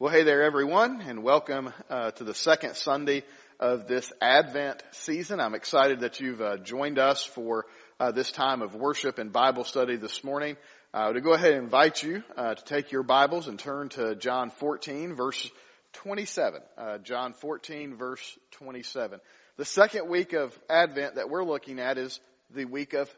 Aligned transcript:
Well, 0.00 0.12
hey 0.12 0.24
there, 0.24 0.42
everyone, 0.42 1.02
and 1.02 1.22
welcome 1.22 1.72
uh, 1.88 2.10
to 2.10 2.24
the 2.24 2.34
second 2.34 2.74
Sunday 2.74 3.22
of 3.60 3.86
this 3.86 4.12
Advent 4.20 4.82
season. 4.90 5.38
I'm 5.38 5.54
excited 5.54 6.00
that 6.00 6.18
you've 6.18 6.40
uh, 6.40 6.56
joined 6.56 6.98
us 6.98 7.22
for 7.22 7.66
uh, 8.00 8.10
this 8.10 8.32
time 8.32 8.60
of 8.60 8.74
worship 8.74 9.18
and 9.18 9.32
Bible 9.32 9.62
study 9.62 9.94
this 9.94 10.24
morning. 10.24 10.56
Uh, 10.92 11.12
to 11.12 11.20
go 11.20 11.32
ahead 11.32 11.52
and 11.52 11.62
invite 11.62 12.02
you 12.02 12.24
uh, 12.36 12.56
to 12.56 12.64
take 12.64 12.90
your 12.90 13.04
Bibles 13.04 13.46
and 13.46 13.56
turn 13.56 13.88
to 13.90 14.16
John 14.16 14.50
14, 14.50 15.14
verse 15.14 15.48
27. 15.92 16.60
Uh, 16.76 16.98
John 16.98 17.32
14, 17.32 17.94
verse 17.94 18.38
27. 18.50 19.20
The 19.58 19.64
second 19.64 20.08
week 20.08 20.32
of 20.32 20.58
Advent 20.68 21.14
that 21.14 21.30
we're 21.30 21.44
looking 21.44 21.78
at 21.78 21.98
is 21.98 22.18
the 22.50 22.64
week 22.64 22.94
of 22.94 23.08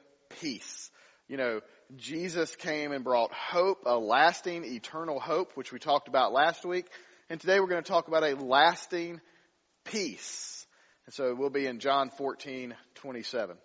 peace. 0.40 0.90
You 1.26 1.38
know, 1.38 1.60
Jesus 1.94 2.54
came 2.56 2.90
and 2.90 3.04
brought 3.04 3.32
hope, 3.32 3.82
a 3.86 3.96
lasting, 3.96 4.64
eternal 4.64 5.20
hope, 5.20 5.52
which 5.54 5.72
we 5.72 5.78
talked 5.78 6.08
about 6.08 6.32
last 6.32 6.64
week. 6.64 6.86
And 7.30 7.40
today 7.40 7.60
we're 7.60 7.68
going 7.68 7.82
to 7.82 7.88
talk 7.88 8.08
about 8.08 8.24
a 8.24 8.34
lasting 8.34 9.20
peace. 9.84 10.66
And 11.06 11.14
so 11.14 11.34
we'll 11.34 11.50
be 11.50 11.66
in 11.66 11.78
John 11.78 12.10
14, 12.10 12.74
27. 12.96 13.56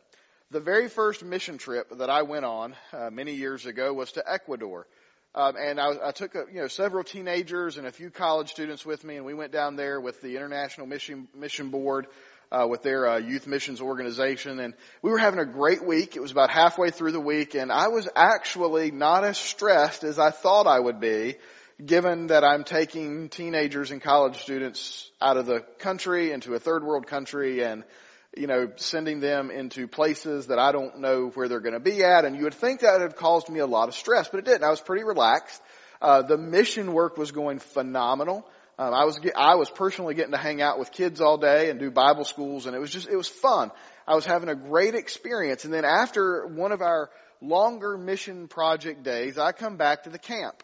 The 0.51 0.59
very 0.59 0.87
first 0.87 1.23
mission 1.23 1.57
trip 1.57 1.97
that 1.97 2.09
I 2.09 2.21
went 2.21 2.45
on 2.45 2.75
uh, 2.93 3.09
many 3.09 3.33
years 3.33 3.65
ago 3.65 3.93
was 3.93 4.11
to 4.13 4.23
Ecuador. 4.31 4.85
Um, 5.33 5.55
and 5.57 5.79
I, 5.79 6.09
I 6.09 6.11
took 6.11 6.35
a, 6.35 6.43
you 6.51 6.59
know 6.59 6.67
several 6.67 7.05
teenagers 7.05 7.77
and 7.77 7.87
a 7.87 7.91
few 7.91 8.09
college 8.09 8.51
students 8.51 8.85
with 8.85 9.03
me, 9.05 9.15
and 9.15 9.25
we 9.25 9.33
went 9.33 9.53
down 9.53 9.77
there 9.77 10.01
with 10.01 10.21
the 10.21 10.35
International 10.35 10.85
Mission 10.85 11.29
Mission 11.33 11.69
Board 11.69 12.07
uh, 12.51 12.67
with 12.67 12.83
their 12.83 13.07
uh, 13.07 13.17
youth 13.17 13.47
missions 13.47 13.81
organization, 13.81 14.59
and 14.59 14.73
we 15.01 15.11
were 15.11 15.17
having 15.17 15.39
a 15.39 15.45
great 15.45 15.85
week. 15.85 16.15
It 16.15 16.21
was 16.21 16.31
about 16.31 16.49
halfway 16.49 16.89
through 16.89 17.13
the 17.13 17.19
week, 17.19 17.55
and 17.55 17.71
I 17.71 17.87
was 17.87 18.07
actually 18.15 18.91
not 18.91 19.23
as 19.23 19.37
stressed 19.37 20.03
as 20.03 20.19
I 20.19 20.31
thought 20.31 20.67
I 20.67 20.79
would 20.79 20.99
be, 20.99 21.35
given 21.83 22.27
that 22.27 22.43
I'm 22.43 22.63
taking 22.63 23.29
teenagers 23.29 23.91
and 23.91 24.01
college 24.01 24.41
students 24.41 25.09
out 25.21 25.37
of 25.37 25.45
the 25.45 25.61
country 25.79 26.31
into 26.31 26.53
a 26.53 26.59
third 26.59 26.83
world 26.83 27.07
country, 27.07 27.63
and 27.63 27.83
you 28.35 28.47
know, 28.47 28.71
sending 28.77 29.19
them 29.19 29.51
into 29.51 29.87
places 29.87 30.47
that 30.47 30.57
I 30.57 30.71
don't 30.71 30.99
know 30.99 31.31
where 31.33 31.49
they're 31.49 31.59
going 31.59 31.73
to 31.73 31.81
be 31.81 32.03
at. 32.03 32.23
And 32.23 32.35
you 32.35 32.43
would 32.43 32.53
think 32.53 32.79
that 32.79 32.93
would 32.93 33.01
have 33.01 33.15
caused 33.17 33.49
me 33.49 33.59
a 33.59 33.65
lot 33.65 33.89
of 33.89 33.95
stress, 33.95 34.29
but 34.29 34.39
it 34.39 34.45
didn't. 34.45 34.63
I 34.63 34.69
was 34.69 34.79
pretty 34.79 35.03
relaxed. 35.03 35.61
Uh, 36.01 36.21
the 36.21 36.37
mission 36.37 36.93
work 36.93 37.17
was 37.17 37.31
going 37.31 37.59
phenomenal. 37.59 38.47
Um, 38.81 38.95
I 38.95 39.05
was 39.05 39.19
I 39.35 39.53
was 39.55 39.69
personally 39.69 40.15
getting 40.15 40.31
to 40.31 40.39
hang 40.39 40.59
out 40.59 40.79
with 40.79 40.91
kids 40.91 41.21
all 41.21 41.37
day 41.37 41.69
and 41.69 41.79
do 41.79 41.91
Bible 41.91 42.25
schools, 42.25 42.65
and 42.65 42.75
it 42.75 42.79
was 42.79 42.89
just 42.89 43.07
it 43.07 43.15
was 43.15 43.27
fun. 43.27 43.69
I 44.07 44.15
was 44.15 44.25
having 44.25 44.49
a 44.49 44.55
great 44.55 44.95
experience, 44.95 45.65
and 45.65 45.73
then 45.73 45.85
after 45.85 46.47
one 46.47 46.71
of 46.71 46.81
our 46.81 47.11
longer 47.41 47.95
mission 47.95 48.47
project 48.47 49.03
days, 49.03 49.37
I 49.37 49.51
come 49.51 49.77
back 49.77 50.05
to 50.05 50.09
the 50.09 50.17
camp, 50.17 50.63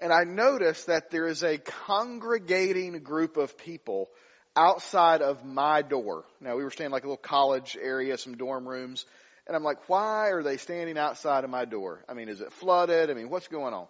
and 0.00 0.12
I 0.12 0.24
notice 0.24 0.86
that 0.86 1.12
there 1.12 1.28
is 1.28 1.44
a 1.44 1.58
congregating 1.58 2.98
group 3.04 3.36
of 3.36 3.56
people 3.56 4.08
outside 4.56 5.22
of 5.22 5.44
my 5.44 5.82
door. 5.82 6.24
Now 6.40 6.56
we 6.56 6.64
were 6.64 6.72
staying 6.72 6.90
like 6.90 7.04
a 7.04 7.06
little 7.06 7.18
college 7.18 7.78
area, 7.80 8.18
some 8.18 8.36
dorm 8.36 8.66
rooms, 8.66 9.06
and 9.46 9.56
I'm 9.56 9.62
like, 9.62 9.88
why 9.88 10.30
are 10.30 10.42
they 10.42 10.56
standing 10.56 10.98
outside 10.98 11.44
of 11.44 11.50
my 11.50 11.66
door? 11.66 12.04
I 12.08 12.14
mean, 12.14 12.28
is 12.28 12.40
it 12.40 12.52
flooded? 12.54 13.10
I 13.10 13.14
mean, 13.14 13.30
what's 13.30 13.46
going 13.46 13.74
on? 13.74 13.86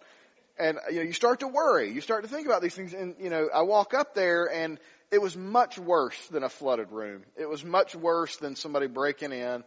And 0.57 0.79
you 0.89 0.97
know 0.97 1.01
you 1.01 1.13
start 1.13 1.41
to 1.41 1.47
worry. 1.47 1.91
You 1.91 2.01
start 2.01 2.23
to 2.23 2.29
think 2.29 2.47
about 2.47 2.61
these 2.61 2.75
things 2.75 2.93
and 2.93 3.15
you 3.19 3.29
know 3.29 3.49
i 3.53 3.61
walk 3.61 3.93
up 3.93 4.15
there 4.15 4.51
and 4.51 4.79
it 5.11 5.21
was 5.21 5.37
much 5.37 5.77
worse 5.77 6.17
than 6.27 6.43
a 6.43 6.49
flooded 6.49 6.91
room. 6.91 7.23
It 7.37 7.47
was 7.47 7.63
much 7.63 7.95
worse 7.95 8.37
than 8.37 8.55
somebody 8.55 8.87
breaking 8.87 9.31
in. 9.31 9.63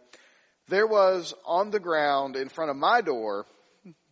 There 0.67 0.85
was 0.85 1.33
on 1.45 1.71
the 1.71 1.79
ground 1.79 2.35
in 2.35 2.49
front 2.49 2.71
of 2.71 2.77
my 2.77 3.01
door 3.01 3.45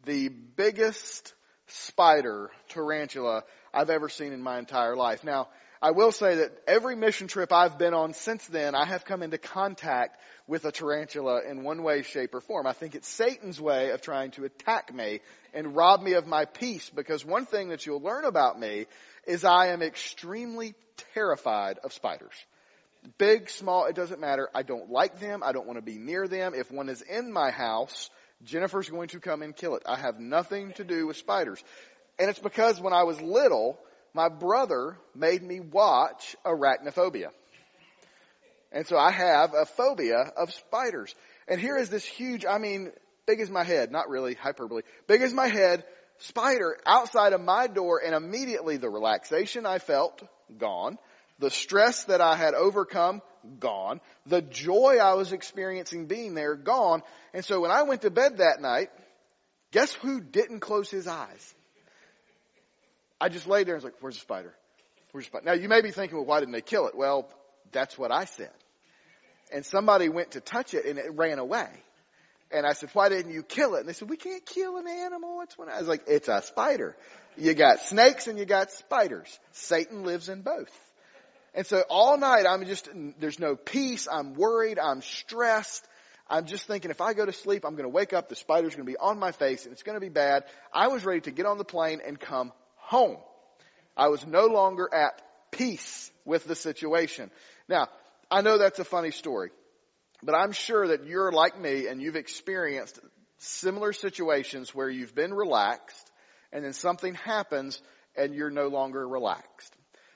the 0.05 0.29
biggest 0.29 1.33
spider 1.67 2.49
tarantula 2.69 3.43
i've 3.73 3.89
ever 3.89 4.07
seen 4.07 4.31
in 4.31 4.41
my 4.41 4.57
entire 4.57 4.95
life. 4.95 5.23
Now 5.23 5.49
I 5.81 5.91
will 5.91 6.11
say 6.11 6.35
that 6.35 6.51
every 6.67 6.95
mission 6.95 7.27
trip 7.27 7.51
I've 7.53 7.77
been 7.77 7.93
on 7.93 8.13
since 8.13 8.45
then, 8.47 8.73
I 8.73 8.85
have 8.85 9.05
come 9.05 9.21
into 9.21 9.37
contact 9.37 10.19
with 10.47 10.65
a 10.65 10.71
tarantula 10.71 11.41
in 11.47 11.63
one 11.63 11.83
way, 11.83 12.01
shape, 12.01 12.33
or 12.33 12.41
form. 12.41 12.65
I 12.65 12.73
think 12.73 12.95
it's 12.95 13.07
Satan's 13.07 13.61
way 13.61 13.91
of 13.91 14.01
trying 14.01 14.31
to 14.31 14.45
attack 14.45 14.93
me 14.93 15.19
and 15.53 15.75
rob 15.75 16.01
me 16.01 16.13
of 16.13 16.25
my 16.25 16.45
peace 16.45 16.89
because 16.89 17.23
one 17.23 17.45
thing 17.45 17.69
that 17.69 17.85
you'll 17.85 18.01
learn 18.01 18.25
about 18.25 18.59
me 18.59 18.87
is 19.27 19.43
I 19.43 19.67
am 19.67 19.81
extremely 19.81 20.73
terrified 21.13 21.77
of 21.83 21.93
spiders. 21.93 22.33
Big, 23.19 23.49
small, 23.49 23.85
it 23.85 23.95
doesn't 23.95 24.19
matter. 24.19 24.49
I 24.55 24.63
don't 24.63 24.89
like 24.89 25.19
them. 25.19 25.43
I 25.43 25.51
don't 25.51 25.67
want 25.67 25.77
to 25.77 25.85
be 25.85 25.97
near 25.97 26.27
them. 26.27 26.53
If 26.55 26.71
one 26.71 26.89
is 26.89 27.01
in 27.01 27.31
my 27.31 27.51
house, 27.51 28.09
Jennifer's 28.43 28.89
going 28.89 29.09
to 29.09 29.19
come 29.19 29.43
and 29.43 29.55
kill 29.55 29.75
it. 29.75 29.83
I 29.85 29.97
have 29.97 30.19
nothing 30.19 30.73
to 30.73 30.83
do 30.83 31.05
with 31.05 31.17
spiders. 31.17 31.63
And 32.17 32.29
it's 32.29 32.39
because 32.39 32.81
when 32.81 32.93
I 32.93 33.03
was 33.03 33.21
little, 33.21 33.79
my 34.17 34.29
brother 34.29 34.97
made 35.15 35.43
me 35.43 35.59
watch 35.61 36.35
Arachnophobia. 36.43 37.29
And 38.71 38.85
so 38.87 38.97
I 38.97 39.11
have 39.11 39.53
a 39.53 39.65
phobia 39.65 40.31
of 40.35 40.51
spiders. 40.53 41.13
And 41.47 41.61
here 41.61 41.77
is 41.77 41.89
this 41.89 42.03
huge, 42.03 42.43
I 42.43 42.57
mean, 42.57 42.91
big 43.27 43.39
as 43.39 43.49
my 43.49 43.63
head, 43.63 43.91
not 43.91 44.09
really 44.09 44.33
hyperbole, 44.33 44.81
big 45.07 45.21
as 45.21 45.33
my 45.33 45.47
head, 45.47 45.85
spider 46.17 46.77
outside 46.85 47.33
of 47.33 47.41
my 47.41 47.67
door 47.67 48.01
and 48.03 48.15
immediately 48.15 48.77
the 48.77 48.89
relaxation 48.89 49.65
I 49.67 49.77
felt, 49.77 50.21
gone. 50.57 50.97
The 51.39 51.51
stress 51.51 52.05
that 52.05 52.19
I 52.19 52.35
had 52.35 52.55
overcome, 52.55 53.21
gone. 53.59 54.01
The 54.25 54.41
joy 54.41 54.97
I 54.99 55.13
was 55.13 55.31
experiencing 55.31 56.07
being 56.07 56.33
there, 56.33 56.55
gone. 56.55 57.03
And 57.35 57.45
so 57.45 57.61
when 57.61 57.69
I 57.69 57.83
went 57.83 58.01
to 58.01 58.09
bed 58.09 58.37
that 58.37 58.61
night, 58.61 58.89
guess 59.71 59.93
who 59.93 60.19
didn't 60.19 60.61
close 60.61 60.89
his 60.89 61.07
eyes? 61.07 61.53
I 63.19 63.29
just 63.29 63.47
laid 63.47 63.67
there 63.67 63.75
and 63.75 63.83
was 63.83 63.91
like, 63.91 64.01
where's 64.01 64.15
the 64.15 64.21
spider? 64.21 64.53
Where's 65.11 65.25
the 65.25 65.29
spider? 65.29 65.45
Now 65.45 65.53
you 65.53 65.69
may 65.69 65.81
be 65.81 65.91
thinking, 65.91 66.17
well, 66.17 66.25
why 66.25 66.39
didn't 66.39 66.53
they 66.53 66.61
kill 66.61 66.87
it? 66.87 66.95
Well, 66.95 67.29
that's 67.71 67.97
what 67.97 68.11
I 68.11 68.25
said. 68.25 68.51
And 69.51 69.65
somebody 69.65 70.09
went 70.09 70.31
to 70.31 70.41
touch 70.41 70.73
it 70.73 70.85
and 70.85 70.99
it 70.99 71.13
ran 71.13 71.39
away. 71.39 71.67
And 72.51 72.65
I 72.65 72.73
said, 72.73 72.89
why 72.93 73.09
didn't 73.09 73.33
you 73.33 73.43
kill 73.43 73.75
it? 73.75 73.81
And 73.81 73.89
they 73.89 73.93
said, 73.93 74.09
we 74.09 74.17
can't 74.17 74.45
kill 74.45 74.77
an 74.77 74.87
animal. 74.87 75.41
It's 75.41 75.57
when 75.57 75.69
I 75.69 75.79
was 75.79 75.87
like, 75.87 76.03
it's 76.07 76.27
a 76.27 76.41
spider. 76.41 76.95
You 77.35 77.53
got 77.53 77.79
snakes 77.81 78.27
and 78.27 78.39
you 78.39 78.45
got 78.45 78.71
spiders. 78.71 79.37
Satan 79.51 80.03
lives 80.03 80.29
in 80.29 80.41
both. 80.41 80.71
And 81.53 81.65
so 81.65 81.83
all 81.89 82.17
night 82.17 82.45
I'm 82.47 82.65
just, 82.65 82.89
there's 83.19 83.39
no 83.39 83.55
peace. 83.55 84.07
I'm 84.11 84.33
worried. 84.33 84.79
I'm 84.79 85.01
stressed. 85.01 85.85
I'm 86.29 86.45
just 86.45 86.67
thinking 86.67 86.91
if 86.91 87.01
I 87.01 87.13
go 87.13 87.25
to 87.25 87.33
sleep, 87.33 87.65
I'm 87.65 87.73
going 87.73 87.83
to 87.83 87.89
wake 87.89 88.13
up, 88.13 88.29
the 88.29 88.35
spider's 88.35 88.75
going 88.75 88.85
to 88.85 88.91
be 88.91 88.97
on 88.97 89.17
my 89.17 89.31
face 89.31 89.65
and 89.65 89.73
it's 89.73 89.83
going 89.83 89.95
to 89.95 90.01
be 90.01 90.09
bad. 90.09 90.43
I 90.73 90.87
was 90.89 91.05
ready 91.05 91.21
to 91.21 91.31
get 91.31 91.45
on 91.45 91.57
the 91.57 91.63
plane 91.63 92.01
and 92.05 92.19
come 92.19 92.51
home. 92.87 93.17
I 93.97 94.07
was 94.07 94.25
no 94.25 94.45
longer 94.45 94.89
at 94.93 95.21
peace 95.51 96.11
with 96.23 96.45
the 96.45 96.55
situation. 96.55 97.29
Now, 97.67 97.87
I 98.31 98.41
know 98.41 98.57
that's 98.57 98.79
a 98.79 98.85
funny 98.85 99.11
story, 99.11 99.49
but 100.23 100.35
I'm 100.35 100.53
sure 100.53 100.87
that 100.87 101.05
you're 101.05 101.31
like 101.31 101.59
me 101.59 101.87
and 101.87 102.01
you've 102.01 102.15
experienced 102.15 102.99
similar 103.39 103.91
situations 103.91 104.73
where 104.73 104.89
you've 104.89 105.13
been 105.13 105.33
relaxed 105.33 106.11
and 106.51 106.63
then 106.63 106.73
something 106.73 107.13
happens 107.13 107.81
and 108.15 108.33
you're 108.33 108.49
no 108.49 108.67
longer 108.67 109.05
relaxed. 109.05 109.73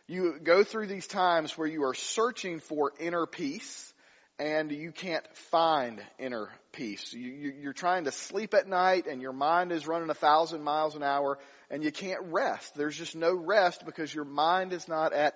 You 0.07 0.39
go 0.41 0.63
through 0.63 0.87
these 0.87 1.07
times 1.07 1.57
where 1.57 1.67
you 1.67 1.83
are 1.83 1.93
searching 1.93 2.59
for 2.59 2.93
inner 2.99 3.25
peace 3.25 3.93
and 4.39 4.71
you 4.71 4.91
can't 4.91 5.25
find 5.51 6.01
inner 6.17 6.49
peace. 6.71 7.13
You, 7.13 7.69
are 7.69 7.73
trying 7.73 8.05
to 8.05 8.11
sleep 8.11 8.53
at 8.53 8.67
night 8.67 9.05
and 9.07 9.21
your 9.21 9.33
mind 9.33 9.71
is 9.71 9.87
running 9.87 10.09
a 10.09 10.15
thousand 10.15 10.63
miles 10.63 10.95
an 10.95 11.03
hour 11.03 11.37
and 11.71 11.83
you 11.83 11.91
can't 11.91 12.21
rest. 12.25 12.75
There's 12.75 12.97
just 12.97 13.15
no 13.15 13.33
rest 13.33 13.85
because 13.85 14.13
your 14.13 14.25
mind 14.25 14.73
is 14.73 14.87
not 14.87 15.13
at 15.13 15.35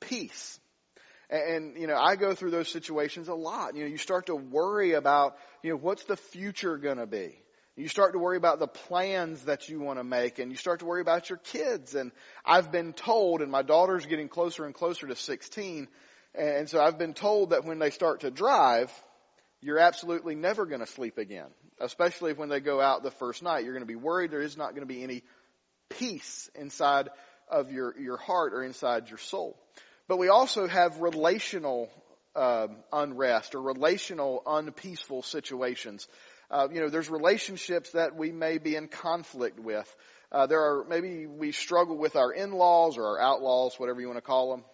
peace. 0.00 0.58
And, 1.30 1.76
you 1.78 1.86
know, 1.86 1.96
I 1.96 2.16
go 2.16 2.34
through 2.34 2.50
those 2.50 2.68
situations 2.68 3.28
a 3.28 3.34
lot. 3.34 3.76
You 3.76 3.84
know, 3.84 3.90
you 3.90 3.98
start 3.98 4.26
to 4.26 4.34
worry 4.34 4.92
about, 4.92 5.36
you 5.62 5.70
know, 5.70 5.76
what's 5.76 6.04
the 6.04 6.16
future 6.16 6.78
going 6.78 6.96
to 6.96 7.06
be? 7.06 7.38
You 7.76 7.88
start 7.88 8.12
to 8.12 8.18
worry 8.18 8.36
about 8.36 8.60
the 8.60 8.66
plans 8.68 9.42
that 9.42 9.68
you 9.68 9.80
want 9.80 9.98
to 9.98 10.04
make 10.04 10.38
and 10.38 10.50
you 10.50 10.56
start 10.56 10.80
to 10.80 10.86
worry 10.86 11.00
about 11.00 11.28
your 11.28 11.38
kids. 11.38 11.94
And 11.94 12.12
I've 12.44 12.72
been 12.72 12.92
told, 12.92 13.42
and 13.42 13.50
my 13.50 13.62
daughter's 13.62 14.06
getting 14.06 14.28
closer 14.28 14.64
and 14.64 14.74
closer 14.74 15.06
to 15.06 15.16
16, 15.16 15.88
and 16.34 16.68
so 16.68 16.80
I've 16.80 16.98
been 16.98 17.14
told 17.14 17.50
that 17.50 17.64
when 17.64 17.78
they 17.78 17.90
start 17.90 18.20
to 18.20 18.30
drive, 18.30 18.92
you're 19.60 19.78
absolutely 19.78 20.34
never 20.34 20.66
going 20.66 20.80
to 20.80 20.86
sleep 20.86 21.18
again. 21.18 21.46
Especially 21.80 22.32
when 22.32 22.48
they 22.48 22.60
go 22.60 22.80
out 22.80 23.02
the 23.02 23.10
first 23.10 23.42
night. 23.42 23.64
You're 23.64 23.72
going 23.72 23.82
to 23.82 23.86
be 23.86 23.96
worried 23.96 24.30
there 24.30 24.40
is 24.40 24.56
not 24.56 24.70
going 24.70 24.86
to 24.86 24.94
be 24.94 25.02
any 25.02 25.22
peace 25.98 26.50
inside 26.54 27.08
of 27.48 27.70
your, 27.72 27.98
your 27.98 28.16
heart 28.16 28.52
or 28.54 28.62
inside 28.62 29.08
your 29.08 29.18
soul. 29.18 29.56
But 30.08 30.18
we 30.18 30.28
also 30.28 30.66
have 30.66 31.00
relational 31.00 31.90
um, 32.36 32.76
unrest 32.92 33.54
or 33.54 33.62
relational 33.62 34.42
unpeaceful 34.46 35.22
situations. 35.22 36.06
Uh, 36.50 36.68
you 36.72 36.80
know, 36.80 36.88
there's 36.88 37.08
relationships 37.08 37.90
that 37.92 38.16
we 38.16 38.32
may 38.32 38.58
be 38.58 38.76
in 38.76 38.88
conflict 38.88 39.58
with. 39.58 39.94
Uh, 40.30 40.46
there 40.46 40.60
are 40.60 40.84
maybe 40.88 41.26
we 41.26 41.52
struggle 41.52 41.96
with 41.96 42.16
our 42.16 42.32
in-laws 42.32 42.98
or 42.98 43.06
our 43.06 43.20
outlaws, 43.20 43.78
whatever 43.78 44.00
you 44.00 44.08
want 44.08 44.18
to 44.18 44.22
call 44.22 44.50
them, 44.50 44.64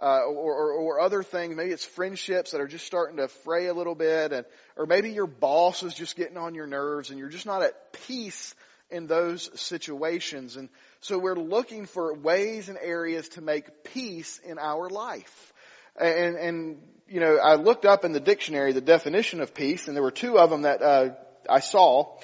uh, 0.00 0.22
or, 0.22 0.54
or, 0.54 0.72
or, 0.72 1.00
other 1.00 1.22
things. 1.22 1.54
Maybe 1.54 1.72
it's 1.72 1.84
friendships 1.84 2.52
that 2.52 2.60
are 2.60 2.66
just 2.66 2.86
starting 2.86 3.18
to 3.18 3.28
fray 3.28 3.66
a 3.66 3.74
little 3.74 3.94
bit, 3.94 4.32
and 4.32 4.46
or 4.76 4.86
maybe 4.86 5.10
your 5.10 5.26
boss 5.26 5.82
is 5.82 5.92
just 5.92 6.16
getting 6.16 6.38
on 6.38 6.54
your 6.54 6.66
nerves, 6.66 7.10
and 7.10 7.18
you're 7.18 7.28
just 7.28 7.44
not 7.44 7.62
at 7.62 7.92
peace 8.06 8.54
in 8.90 9.06
those 9.06 9.50
situations. 9.60 10.56
And 10.56 10.68
So 11.00 11.18
we're 11.18 11.36
looking 11.36 11.86
for 11.86 12.14
ways 12.14 12.68
and 12.68 12.78
areas 12.80 13.28
to 13.30 13.40
make 13.40 13.84
peace 13.84 14.40
in 14.44 14.58
our 14.58 14.88
life. 14.88 15.52
And, 15.96 16.36
and, 16.36 16.82
you 17.08 17.20
know, 17.20 17.36
I 17.36 17.56
looked 17.56 17.84
up 17.84 18.04
in 18.04 18.12
the 18.12 18.20
dictionary 18.20 18.72
the 18.72 18.80
definition 18.80 19.40
of 19.40 19.54
peace, 19.54 19.86
and 19.86 19.96
there 19.96 20.02
were 20.02 20.10
two 20.10 20.38
of 20.38 20.50
them 20.50 20.62
that 20.62 20.82
uh, 20.82 21.10
I 21.48 21.60
saw. 21.60 22.18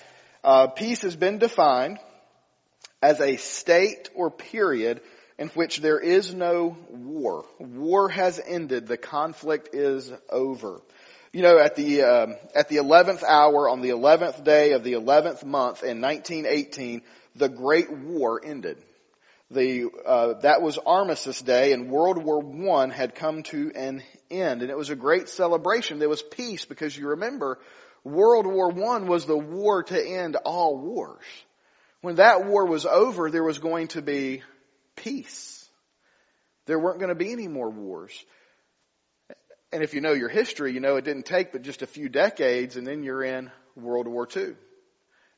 Uh, 0.44 0.68
peace 0.68 1.02
has 1.02 1.16
been 1.16 1.38
defined 1.38 1.98
as 3.02 3.20
a 3.20 3.36
state 3.36 4.10
or 4.14 4.30
period 4.30 5.00
in 5.38 5.48
which 5.48 5.80
there 5.80 5.98
is 5.98 6.32
no 6.32 6.76
war. 6.88 7.44
War 7.58 8.08
has 8.08 8.40
ended. 8.44 8.86
The 8.86 8.96
conflict 8.96 9.74
is 9.74 10.10
over. 10.30 10.80
You 11.37 11.43
know, 11.43 11.59
at 11.59 11.77
the 11.77 12.00
um, 12.00 12.37
at 12.55 12.71
the 12.71 12.77
eleventh 12.77 13.23
hour 13.23 13.69
on 13.69 13.83
the 13.83 13.91
eleventh 13.91 14.43
day 14.43 14.73
of 14.73 14.83
the 14.85 14.94
eleventh 14.94 15.44
month 15.44 15.83
in 15.83 16.00
1918, 16.00 17.03
the 17.35 17.50
Great 17.50 17.93
War 17.93 18.41
ended. 18.43 18.79
The 19.50 19.91
uh, 20.06 20.41
that 20.41 20.62
was 20.62 20.79
Armistice 20.79 21.43
Day, 21.43 21.75
and 21.75 21.91
World 21.91 22.25
War 22.25 22.41
One 22.41 22.88
had 22.88 23.15
come 23.15 23.43
to 23.50 23.71
an 23.75 24.03
end, 24.31 24.62
and 24.62 24.71
it 24.71 24.79
was 24.79 24.88
a 24.88 24.97
great 24.97 25.29
celebration. 25.29 25.99
There 25.99 26.09
was 26.09 26.23
peace 26.23 26.65
because 26.65 26.97
you 26.97 27.09
remember, 27.09 27.59
World 28.03 28.47
War 28.47 28.71
One 28.71 29.06
was 29.06 29.27
the 29.27 29.37
war 29.37 29.83
to 29.83 30.03
end 30.03 30.37
all 30.37 30.79
wars. 30.79 31.27
When 32.00 32.15
that 32.15 32.47
war 32.47 32.65
was 32.65 32.87
over, 32.87 33.31
there 33.31 33.44
was 33.44 33.59
going 33.59 33.88
to 33.88 34.00
be 34.00 34.43
peace. 34.94 35.69
There 36.65 36.79
weren't 36.79 36.99
going 36.99 37.11
to 37.11 37.15
be 37.15 37.31
any 37.31 37.47
more 37.47 37.69
wars. 37.69 38.25
And 39.72 39.82
if 39.82 39.94
you 39.94 40.00
know 40.00 40.12
your 40.12 40.28
history, 40.28 40.72
you 40.72 40.80
know 40.80 40.96
it 40.96 41.04
didn't 41.04 41.26
take 41.26 41.52
but 41.52 41.62
just 41.62 41.82
a 41.82 41.86
few 41.86 42.08
decades 42.08 42.76
and 42.76 42.86
then 42.86 43.02
you're 43.02 43.24
in 43.24 43.50
World 43.74 44.06
War 44.06 44.28
II. 44.34 44.54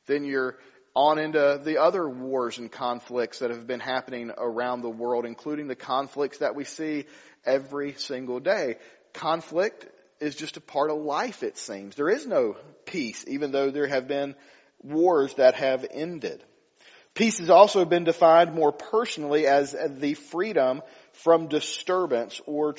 Then 0.05 0.23
you're 0.23 0.57
on 0.95 1.19
into 1.19 1.61
the 1.63 1.81
other 1.81 2.07
wars 2.09 2.57
and 2.57 2.71
conflicts 2.71 3.39
that 3.39 3.51
have 3.51 3.67
been 3.67 3.79
happening 3.79 4.31
around 4.37 4.81
the 4.81 4.89
world, 4.89 5.25
including 5.25 5.67
the 5.67 5.75
conflicts 5.75 6.39
that 6.39 6.55
we 6.55 6.63
see 6.63 7.05
every 7.45 7.93
single 7.93 8.39
day. 8.39 8.77
Conflict 9.13 9.87
is 10.19 10.35
just 10.35 10.57
a 10.57 10.61
part 10.61 10.89
of 10.89 10.97
life, 10.97 11.43
it 11.43 11.57
seems. 11.57 11.95
There 11.95 12.09
is 12.09 12.27
no 12.27 12.57
peace, 12.85 13.23
even 13.27 13.51
though 13.51 13.71
there 13.71 13.87
have 13.87 14.07
been 14.07 14.35
wars 14.81 15.33
that 15.35 15.55
have 15.55 15.85
ended. 15.89 16.43
Peace 17.13 17.39
has 17.39 17.49
also 17.49 17.85
been 17.85 18.03
defined 18.03 18.53
more 18.53 18.71
personally 18.71 19.47
as 19.47 19.75
the 19.87 20.13
freedom 20.13 20.81
from 21.13 21.47
disturbance 21.47 22.39
or 22.45 22.73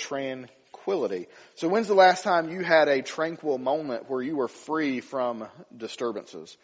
tranquility. 0.91 1.29
So 1.57 1.69
when's 1.69 1.89
the 1.89 1.95
last 1.95 2.25
time 2.25 2.51
you 2.51 2.63
had 2.63 2.89
a 2.89 3.03
tranquil 3.03 3.59
moment 3.59 4.09
where 4.09 4.23
you 4.23 4.37
were 4.37 4.49
free 4.49 5.01
from 5.01 5.47
disturbances? 5.77 6.57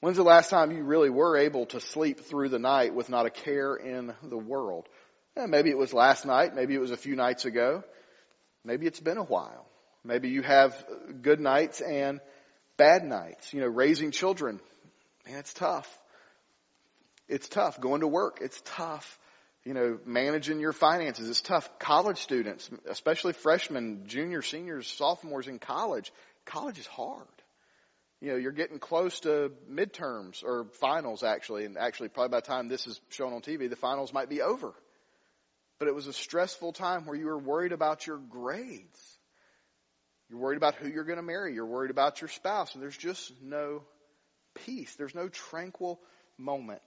When's 0.00 0.16
the 0.16 0.22
last 0.22 0.50
time 0.50 0.72
you 0.72 0.82
really 0.84 1.10
were 1.10 1.36
able 1.36 1.66
to 1.66 1.80
sleep 1.80 2.20
through 2.20 2.48
the 2.48 2.58
night 2.58 2.94
with 2.94 3.08
not 3.08 3.26
a 3.26 3.30
care 3.30 3.74
in 3.74 4.14
the 4.22 4.38
world? 4.38 4.88
Yeah, 5.36 5.46
maybe 5.46 5.70
it 5.70 5.78
was 5.78 5.92
last 5.92 6.24
night. 6.24 6.54
Maybe 6.54 6.74
it 6.74 6.80
was 6.80 6.92
a 6.92 6.96
few 6.96 7.16
nights 7.16 7.44
ago. 7.44 7.82
Maybe 8.64 8.86
it's 8.86 9.00
been 9.00 9.18
a 9.18 9.24
while. 9.24 9.66
Maybe 10.04 10.28
you 10.28 10.42
have 10.42 10.74
good 11.22 11.40
nights 11.40 11.80
and 11.80 12.20
bad 12.76 13.04
nights. 13.04 13.52
You 13.52 13.60
know, 13.60 13.68
raising 13.68 14.10
children, 14.10 14.60
man, 15.26 15.38
it's 15.38 15.54
tough 15.54 15.88
it's 17.28 17.48
tough. 17.48 17.80
Going 17.80 18.00
to 18.02 18.08
work, 18.08 18.38
it's 18.40 18.60
tough. 18.64 19.18
You 19.64 19.72
know, 19.72 19.98
managing 20.04 20.60
your 20.60 20.72
finances, 20.72 21.28
it's 21.28 21.40
tough. 21.40 21.78
College 21.78 22.18
students, 22.18 22.68
especially 22.88 23.32
freshmen, 23.32 24.04
juniors, 24.06 24.46
seniors, 24.46 24.86
sophomores 24.86 25.48
in 25.48 25.58
college, 25.58 26.12
college 26.44 26.78
is 26.78 26.86
hard. 26.86 27.26
You 28.20 28.30
know, 28.30 28.36
you're 28.36 28.52
getting 28.52 28.78
close 28.78 29.20
to 29.20 29.52
midterms 29.70 30.44
or 30.44 30.66
finals 30.80 31.22
actually, 31.22 31.64
and 31.64 31.78
actually 31.78 32.08
probably 32.08 32.30
by 32.30 32.40
the 32.40 32.46
time 32.46 32.68
this 32.68 32.86
is 32.86 33.00
shown 33.08 33.32
on 33.32 33.40
TV, 33.40 33.68
the 33.68 33.76
finals 33.76 34.12
might 34.12 34.28
be 34.28 34.42
over. 34.42 34.74
But 35.78 35.88
it 35.88 35.94
was 35.94 36.06
a 36.06 36.12
stressful 36.12 36.72
time 36.72 37.06
where 37.06 37.16
you 37.16 37.26
were 37.26 37.38
worried 37.38 37.72
about 37.72 38.06
your 38.06 38.18
grades. 38.18 39.18
You're 40.30 40.38
worried 40.38 40.56
about 40.56 40.76
who 40.76 40.88
you're 40.88 41.04
going 41.04 41.18
to 41.18 41.22
marry. 41.22 41.54
You're 41.54 41.66
worried 41.66 41.90
about 41.90 42.20
your 42.20 42.28
spouse. 42.28 42.74
And 42.74 42.82
there's 42.82 42.96
just 42.96 43.32
no 43.42 43.82
peace. 44.54 44.94
There's 44.96 45.14
no 45.14 45.28
tranquil 45.28 46.00
moment. 46.38 46.80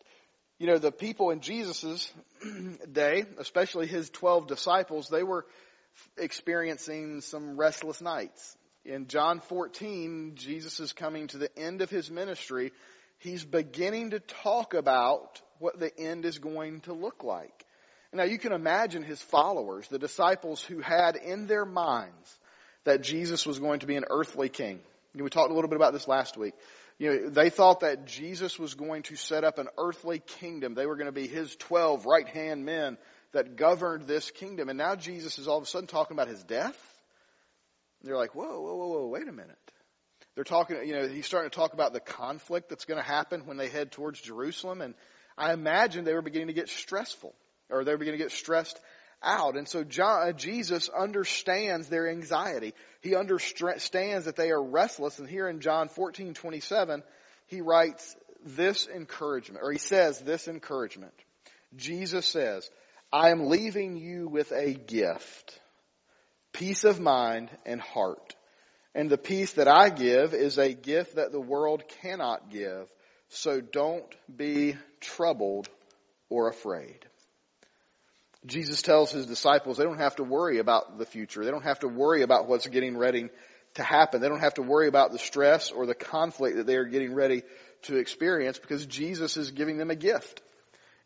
You 0.59 0.65
know, 0.67 0.79
the 0.79 0.91
people 0.91 1.29
in 1.29 1.41
Jesus' 1.41 2.11
day, 2.91 3.25
especially 3.37 3.85
his 3.85 4.09
12 4.09 4.47
disciples, 4.47 5.07
they 5.07 5.23
were 5.23 5.45
experiencing 6.17 7.21
some 7.21 7.57
restless 7.57 8.01
nights. 8.01 8.57
In 8.83 9.07
John 9.07 9.39
14, 9.41 10.33
Jesus 10.35 10.79
is 10.79 10.93
coming 10.93 11.27
to 11.27 11.37
the 11.37 11.55
end 11.57 11.81
of 11.81 11.89
his 11.89 12.09
ministry. 12.09 12.71
He's 13.19 13.43
beginning 13.43 14.11
to 14.11 14.19
talk 14.19 14.73
about 14.73 15.41
what 15.59 15.79
the 15.79 15.95
end 15.99 16.25
is 16.25 16.39
going 16.39 16.81
to 16.81 16.93
look 16.93 17.23
like. 17.23 17.65
Now 18.13 18.23
you 18.23 18.39
can 18.39 18.53
imagine 18.53 19.03
his 19.03 19.21
followers, 19.21 19.87
the 19.89 19.99
disciples 19.99 20.63
who 20.63 20.79
had 20.79 21.17
in 21.17 21.45
their 21.45 21.65
minds 21.65 22.39
that 22.83 23.03
Jesus 23.03 23.45
was 23.45 23.59
going 23.59 23.81
to 23.81 23.85
be 23.85 23.95
an 23.95 24.05
earthly 24.09 24.49
king. 24.49 24.79
We 25.13 25.29
talked 25.29 25.51
a 25.51 25.53
little 25.53 25.69
bit 25.69 25.75
about 25.75 25.93
this 25.93 26.07
last 26.07 26.37
week. 26.37 26.53
You 26.99 27.09
know, 27.09 27.29
they 27.29 27.49
thought 27.49 27.81
that 27.81 28.05
Jesus 28.05 28.57
was 28.57 28.73
going 28.73 29.03
to 29.03 29.15
set 29.15 29.43
up 29.43 29.59
an 29.59 29.67
earthly 29.77 30.19
kingdom. 30.19 30.73
They 30.73 30.87
were 30.87 30.95
going 30.95 31.07
to 31.07 31.11
be 31.11 31.27
his 31.27 31.55
12 31.55 32.05
right 32.05 32.27
hand 32.27 32.65
men 32.65 32.97
that 33.33 33.55
governed 33.55 34.07
this 34.07 34.31
kingdom. 34.31 34.69
And 34.69 34.77
now 34.77 34.95
Jesus 34.95 35.37
is 35.37 35.47
all 35.47 35.57
of 35.57 35.63
a 35.63 35.67
sudden 35.67 35.87
talking 35.87 36.15
about 36.15 36.27
his 36.27 36.43
death. 36.43 36.77
And 38.01 38.09
they're 38.09 38.17
like, 38.17 38.33
whoa, 38.33 38.61
whoa, 38.61 38.75
whoa, 38.75 38.87
whoa, 38.87 39.07
wait 39.07 39.27
a 39.27 39.31
minute. 39.31 39.57
They're 40.33 40.43
talking, 40.43 40.77
you 40.87 40.93
know, 40.93 41.07
he's 41.07 41.25
starting 41.25 41.49
to 41.49 41.55
talk 41.55 41.73
about 41.73 41.93
the 41.93 41.99
conflict 41.99 42.69
that's 42.69 42.85
going 42.85 42.99
to 42.99 43.07
happen 43.07 43.45
when 43.45 43.57
they 43.57 43.69
head 43.69 43.91
towards 43.91 44.21
Jerusalem. 44.21 44.81
And 44.81 44.93
I 45.37 45.53
imagine 45.53 46.03
they 46.03 46.13
were 46.13 46.21
beginning 46.21 46.47
to 46.47 46.53
get 46.53 46.69
stressful 46.69 47.33
or 47.69 47.83
they 47.83 47.91
were 47.91 47.97
beginning 47.97 48.19
to 48.19 48.25
get 48.25 48.31
stressed 48.31 48.79
out. 49.23 49.55
And 49.55 49.67
so 49.67 49.83
John, 49.83 50.29
uh, 50.29 50.31
Jesus 50.31 50.89
understands 50.89 51.89
their 51.89 52.09
anxiety. 52.09 52.73
He 53.01 53.15
understands 53.15 54.25
that 54.25 54.35
they 54.35 54.51
are 54.51 54.63
restless. 54.63 55.19
And 55.19 55.29
here 55.29 55.47
in 55.47 55.59
John 55.59 55.89
14, 55.89 56.33
27, 56.33 57.03
he 57.47 57.61
writes 57.61 58.15
this 58.45 58.87
encouragement, 58.87 59.63
or 59.63 59.71
he 59.71 59.79
says 59.79 60.19
this 60.19 60.47
encouragement. 60.47 61.13
Jesus 61.75 62.25
says, 62.25 62.69
I 63.11 63.29
am 63.29 63.47
leaving 63.47 63.97
you 63.97 64.27
with 64.27 64.51
a 64.51 64.73
gift, 64.73 65.59
peace 66.53 66.83
of 66.83 66.99
mind 66.99 67.49
and 67.65 67.81
heart. 67.81 68.35
And 68.93 69.09
the 69.09 69.17
peace 69.17 69.53
that 69.53 69.67
I 69.67 69.89
give 69.89 70.33
is 70.33 70.57
a 70.57 70.73
gift 70.73 71.15
that 71.15 71.31
the 71.31 71.39
world 71.39 71.83
cannot 72.01 72.49
give. 72.49 72.89
So 73.29 73.61
don't 73.61 74.05
be 74.33 74.75
troubled 74.99 75.69
or 76.29 76.49
afraid. 76.49 77.05
Jesus 78.45 78.81
tells 78.81 79.11
his 79.11 79.25
disciples 79.25 79.77
they 79.77 79.83
don't 79.83 79.97
have 79.99 80.17
to 80.17 80.23
worry 80.23 80.59
about 80.59 80.97
the 80.97 81.05
future. 81.05 81.43
They 81.43 81.51
don't 81.51 81.63
have 81.63 81.79
to 81.79 81.87
worry 81.87 82.21
about 82.21 82.47
what's 82.47 82.67
getting 82.67 82.97
ready 82.97 83.29
to 83.75 83.83
happen. 83.83 84.21
They 84.21 84.29
don't 84.29 84.39
have 84.39 84.55
to 84.55 84.61
worry 84.61 84.87
about 84.87 85.11
the 85.11 85.19
stress 85.19 85.71
or 85.71 85.85
the 85.85 85.95
conflict 85.95 86.57
that 86.57 86.67
they 86.67 86.75
are 86.75 86.85
getting 86.85 87.13
ready 87.13 87.43
to 87.83 87.97
experience 87.97 88.57
because 88.59 88.85
Jesus 88.85 89.37
is 89.37 89.51
giving 89.51 89.77
them 89.77 89.91
a 89.91 89.95
gift. 89.95 90.41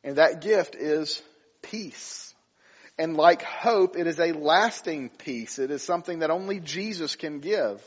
And 0.03 0.17
that 0.17 0.41
gift 0.41 0.75
is 0.75 1.21
peace. 1.61 2.33
And 2.97 3.15
like 3.15 3.41
hope, 3.41 3.97
it 3.97 4.07
is 4.07 4.19
a 4.19 4.33
lasting 4.33 5.09
peace. 5.09 5.59
It 5.59 5.71
is 5.71 5.81
something 5.81 6.19
that 6.19 6.29
only 6.29 6.59
Jesus 6.59 7.15
can 7.15 7.39
give. 7.39 7.81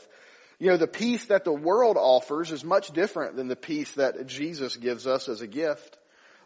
You 0.59 0.71
know, 0.71 0.77
the 0.77 0.87
peace 0.87 1.25
that 1.25 1.43
the 1.43 1.53
world 1.53 1.97
offers 1.97 2.51
is 2.51 2.63
much 2.63 2.91
different 2.91 3.35
than 3.35 3.47
the 3.47 3.55
peace 3.55 3.91
that 3.93 4.25
Jesus 4.27 4.77
gives 4.77 5.05
us 5.05 5.27
as 5.27 5.41
a 5.41 5.47
gift. 5.47 5.97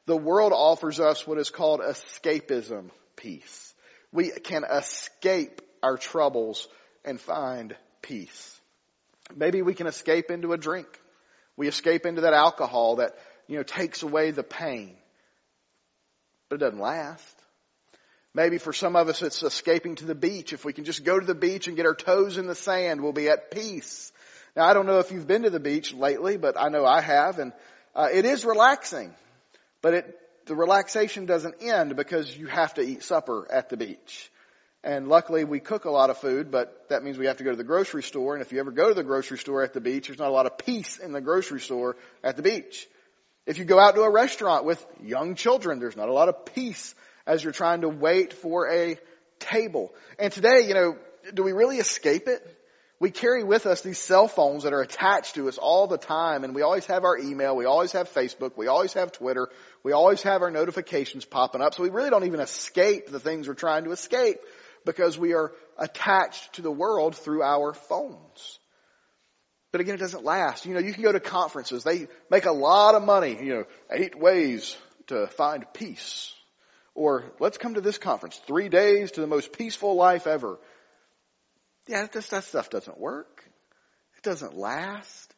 The 0.06 0.18
world 0.18 0.54
offers 0.54 1.00
us 1.00 1.26
what 1.28 1.38
is 1.38 1.50
called 1.50 1.82
escapism 1.82 2.90
peace. 3.16 3.74
We 4.12 4.32
can 4.32 4.64
escape 4.64 5.62
our 5.84 5.98
troubles 5.98 6.68
and 7.06 7.20
find 7.20 7.76
peace. 8.02 8.60
Maybe 9.36 9.62
we 9.62 9.74
can 9.74 9.88
escape 9.88 10.32
into 10.32 10.54
a 10.54 10.58
drink. 10.58 10.88
We 11.56 11.68
escape 11.68 12.06
into 12.06 12.22
that 12.22 12.34
alcohol 12.34 12.98
that, 12.98 13.16
you 13.48 13.58
know, 13.58 13.64
takes 13.64 14.02
away 14.02 14.32
the 14.32 14.44
pain. 14.44 14.96
But 16.50 16.56
it 16.56 16.60
doesn't 16.60 16.80
last. 16.80 17.36
Maybe 18.34 18.58
for 18.58 18.74
some 18.74 18.96
of 18.96 19.10
us 19.10 19.22
it's 19.22 19.44
escaping 19.44 19.96
to 19.96 20.06
the 20.06 20.16
beach. 20.16 20.54
If 20.54 20.64
we 20.64 20.74
can 20.74 20.86
just 20.86 21.04
go 21.04 21.20
to 21.20 21.26
the 21.26 21.36
beach 21.36 21.68
and 21.68 21.76
get 21.76 21.86
our 21.86 21.96
toes 21.96 22.38
in 22.38 22.48
the 22.48 22.56
sand, 22.56 23.02
we'll 23.02 23.12
be 23.12 23.30
at 23.30 23.52
peace. 23.52 24.12
Now 24.56 24.66
I 24.66 24.74
don't 24.74 24.86
know 24.86 25.00
if 25.00 25.12
you've 25.12 25.28
been 25.28 25.44
to 25.44 25.50
the 25.50 25.60
beach 25.60 25.94
lately, 25.94 26.38
but 26.38 26.56
I 26.60 26.70
know 26.70 26.86
I 26.86 27.02
have 27.02 27.40
and 27.40 27.54
uh, 27.96 28.08
it 28.12 28.26
is 28.26 28.46
relaxing. 28.46 29.14
But 29.82 29.94
it, 29.94 30.20
the 30.46 30.56
relaxation 30.56 31.26
doesn't 31.26 31.62
end 31.62 31.96
because 31.96 32.36
you 32.36 32.48
have 32.48 32.74
to 32.76 32.82
eat 32.82 33.04
supper 33.04 33.48
at 33.52 33.70
the 33.70 33.78
beach. 33.78 34.32
And 34.84 35.08
luckily 35.08 35.44
we 35.44 35.60
cook 35.60 35.86
a 35.86 35.92
lot 35.92 36.10
of 36.10 36.18
food, 36.18 36.52
but 36.52 36.88
that 36.90 37.04
means 37.04 37.18
we 37.18 37.26
have 37.26 37.38
to 37.38 37.44
go 37.44 37.52
to 37.52 37.58
the 37.58 37.64
grocery 37.64 38.04
store. 38.04 38.36
And 38.36 38.42
if 38.42 38.52
you 38.52 38.60
ever 38.60 38.72
go 38.72 38.88
to 38.88 38.94
the 38.94 39.04
grocery 39.04 39.38
store 39.38 39.62
at 39.64 39.74
the 39.74 39.82
beach, 39.82 40.08
there's 40.08 40.20
not 40.20 40.30
a 40.30 40.34
lot 40.34 40.46
of 40.46 40.58
peace 40.58 40.98
in 40.98 41.12
the 41.12 41.22
grocery 41.22 41.60
store 41.60 41.98
at 42.24 42.38
the 42.38 42.42
beach. 42.42 42.88
If 43.46 43.58
you 43.58 43.66
go 43.66 43.80
out 43.80 43.96
to 43.96 44.02
a 44.02 44.12
restaurant 44.12 44.66
with 44.66 44.86
young 45.04 45.36
children, 45.36 45.80
there's 45.80 45.98
not 45.98 46.08
a 46.08 46.14
lot 46.14 46.30
of 46.30 46.46
peace 46.46 46.96
as 47.28 47.44
you're 47.44 47.54
trying 47.54 47.82
to 47.82 47.90
wait 47.90 48.34
for 48.34 48.72
a 48.72 48.98
table. 49.40 49.94
And 50.18 50.32
today, 50.32 50.66
you 50.68 50.74
know, 50.74 50.98
do 51.34 51.44
we 51.44 51.52
really 51.52 51.78
escape 51.78 52.28
it? 52.28 52.42
We 53.00 53.12
carry 53.12 53.44
with 53.44 53.66
us 53.66 53.82
these 53.82 53.98
cell 53.98 54.28
phones 54.28 54.64
that 54.64 54.74
are 54.74 54.82
attached 54.82 55.36
to 55.36 55.48
us 55.48 55.58
all 55.58 55.88
the 55.88 55.98
time 55.98 56.44
and 56.44 56.54
we 56.54 56.62
always 56.62 56.86
have 56.88 57.06
our 57.06 57.18
email, 57.18 57.56
we 57.56 57.66
always 57.66 57.94
have 57.94 58.12
Facebook, 58.12 58.58
we 58.58 58.68
always 58.68 58.94
have 58.94 59.12
Twitter, 59.12 59.48
we 59.84 59.94
always 59.94 60.22
have 60.24 60.42
our 60.42 60.52
notifications 60.52 61.24
popping 61.24 61.62
up. 61.62 61.74
So 61.74 61.84
we 61.84 61.90
really 61.90 62.10
don't 62.10 62.26
even 62.26 62.42
escape 62.42 63.08
the 63.08 63.20
things 63.20 63.48
we're 63.48 63.54
trying 63.54 63.86
to 63.86 63.92
escape 63.92 64.38
because 64.86 65.18
we 65.18 65.34
are 65.34 65.54
attached 65.78 66.54
to 66.54 66.62
the 66.62 66.72
world 66.72 67.16
through 67.16 67.42
our 67.42 67.74
phones. 67.74 68.60
But 69.72 69.82
again, 69.82 69.96
it 69.96 70.00
doesn't 70.00 70.24
last. 70.24 70.66
You 70.66 70.74
know, 70.74 70.80
you 70.80 70.94
can 70.94 71.04
go 71.04 71.12
to 71.12 71.20
conferences. 71.20 71.84
They 71.84 72.08
make 72.30 72.46
a 72.46 72.52
lot 72.52 72.96
of 72.96 73.04
money. 73.04 73.38
You 73.42 73.54
know, 73.54 73.64
eight 73.92 74.20
ways 74.20 74.76
to 75.08 75.28
find 75.28 75.66
peace. 75.74 76.34
Or 76.96 77.32
let's 77.40 77.58
come 77.58 77.76
to 77.76 77.82
this 77.82 77.98
conference. 77.98 78.42
Three 78.48 78.68
days 78.68 79.12
to 79.12 79.22
the 79.22 79.28
most 79.28 79.54
peaceful 79.54 79.96
life 79.96 80.26
ever. 80.26 80.58
Yeah, 81.90 82.06
that, 82.06 82.24
that 82.30 82.44
stuff 82.44 82.70
doesn't 82.70 83.00
work. 83.00 83.44
It 84.18 84.22
doesn't 84.22 84.56
last. 84.56 85.34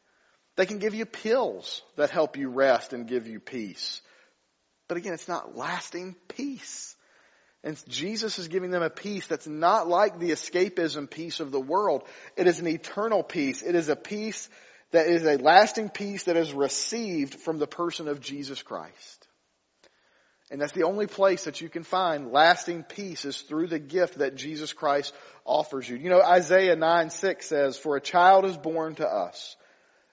They 0.56 0.66
can 0.66 0.80
give 0.80 0.94
you 0.94 1.06
pills 1.06 1.80
that 1.96 2.10
help 2.10 2.36
you 2.36 2.50
rest 2.50 2.92
and 2.92 3.08
give 3.08 3.26
you 3.26 3.40
peace. 3.40 4.02
But 4.86 4.98
again, 4.98 5.14
it's 5.14 5.28
not 5.28 5.56
lasting 5.56 6.14
peace. 6.28 6.94
And 7.64 7.82
Jesus 7.88 8.38
is 8.38 8.48
giving 8.48 8.70
them 8.70 8.82
a 8.82 8.90
peace 8.90 9.26
that's 9.26 9.46
not 9.46 9.88
like 9.88 10.18
the 10.18 10.32
escapism 10.32 11.08
peace 11.10 11.40
of 11.40 11.52
the 11.52 11.60
world. 11.60 12.02
It 12.36 12.46
is 12.46 12.58
an 12.58 12.66
eternal 12.66 13.22
peace. 13.22 13.62
It 13.62 13.74
is 13.74 13.88
a 13.88 13.96
peace 13.96 14.50
that 14.90 15.06
is 15.06 15.24
a 15.24 15.38
lasting 15.38 15.88
peace 15.88 16.24
that 16.24 16.36
is 16.36 16.52
received 16.52 17.36
from 17.36 17.60
the 17.60 17.66
person 17.66 18.08
of 18.08 18.20
Jesus 18.20 18.60
Christ. 18.62 19.26
And 20.52 20.60
that's 20.60 20.72
the 20.72 20.82
only 20.82 21.06
place 21.06 21.44
that 21.44 21.62
you 21.62 21.70
can 21.70 21.82
find 21.82 22.30
lasting 22.30 22.82
peace 22.82 23.24
is 23.24 23.40
through 23.40 23.68
the 23.68 23.78
gift 23.78 24.18
that 24.18 24.36
Jesus 24.36 24.74
Christ 24.74 25.14
offers 25.46 25.88
you. 25.88 25.96
You 25.96 26.10
know, 26.10 26.20
Isaiah 26.20 26.76
9, 26.76 27.08
6 27.08 27.46
says, 27.46 27.78
For 27.78 27.96
a 27.96 28.02
child 28.02 28.44
is 28.44 28.58
born 28.58 28.94
to 28.96 29.08
us. 29.08 29.56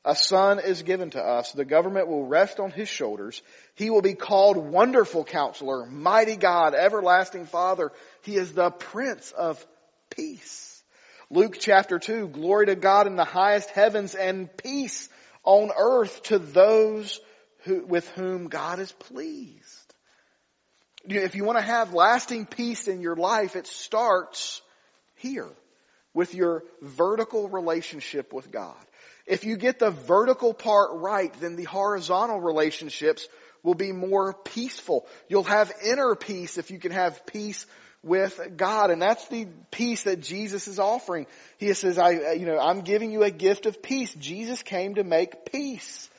A 0.05 0.15
son 0.15 0.60
is 0.60 0.84
given 0.84 1.10
to 1.10 1.22
us. 1.22 1.51
The 1.51 1.65
government 1.65 2.08
will 2.08 2.25
rest 2.25 2.62
on 2.62 2.72
his 2.72 2.88
shoulders. 2.88 3.41
He 3.75 3.89
will 3.89 4.01
be 4.01 4.13
called 4.13 4.55
Wonderful 4.55 5.25
Counselor, 5.25 5.86
Mighty 5.88 6.38
God, 6.38 6.74
Everlasting 6.74 7.46
Father. 7.46 7.91
He 8.22 8.38
is 8.38 8.53
the 8.53 8.72
Prince 8.72 9.34
of 9.34 9.63
Peace. 10.10 10.81
Luke 11.29 11.58
chapter 11.60 12.00
2, 12.00 12.29
glory 12.29 12.67
to 12.67 12.75
God 12.77 13.08
in 13.08 13.17
the 13.17 13.25
highest 13.25 13.72
heavens 13.72 14.15
and 14.15 14.55
peace 14.55 15.10
on 15.43 15.69
earth 15.77 16.24
to 16.24 16.39
those 16.39 17.19
who, 17.65 17.86
with 17.86 18.08
whom 18.12 18.48
God 18.48 18.79
is 18.79 18.93
pleased. 18.93 19.78
If 21.09 21.35
you 21.35 21.43
want 21.43 21.57
to 21.57 21.63
have 21.63 21.93
lasting 21.93 22.45
peace 22.45 22.87
in 22.87 23.01
your 23.01 23.15
life, 23.15 23.55
it 23.55 23.67
starts 23.67 24.61
here 25.15 25.49
with 26.13 26.33
your 26.33 26.63
vertical 26.81 27.49
relationship 27.49 28.33
with 28.33 28.51
God. 28.51 28.77
If 29.25 29.43
you 29.43 29.57
get 29.57 29.79
the 29.79 29.91
vertical 29.91 30.53
part 30.53 30.89
right, 30.93 31.33
then 31.39 31.55
the 31.55 31.65
horizontal 31.65 32.39
relationships 32.39 33.27
will 33.63 33.75
be 33.75 33.91
more 33.91 34.33
peaceful. 34.33 35.05
You'll 35.27 35.43
have 35.43 35.71
inner 35.83 36.15
peace 36.15 36.57
if 36.57 36.71
you 36.71 36.79
can 36.79 36.91
have 36.91 37.25
peace 37.25 37.65
with 38.01 38.39
God. 38.55 38.91
And 38.91 39.01
that's 39.01 39.27
the 39.27 39.47
peace 39.71 40.03
that 40.03 40.21
Jesus 40.21 40.67
is 40.67 40.79
offering. 40.79 41.27
He 41.57 41.73
says, 41.73 41.97
I, 41.97 42.33
you 42.33 42.45
know, 42.45 42.57
I'm 42.57 42.81
giving 42.81 43.11
you 43.11 43.23
a 43.23 43.31
gift 43.31 43.65
of 43.65 43.83
peace. 43.83 44.13
Jesus 44.13 44.63
came 44.63 44.95
to 44.95 45.03
make 45.03 45.51
peace. 45.51 46.09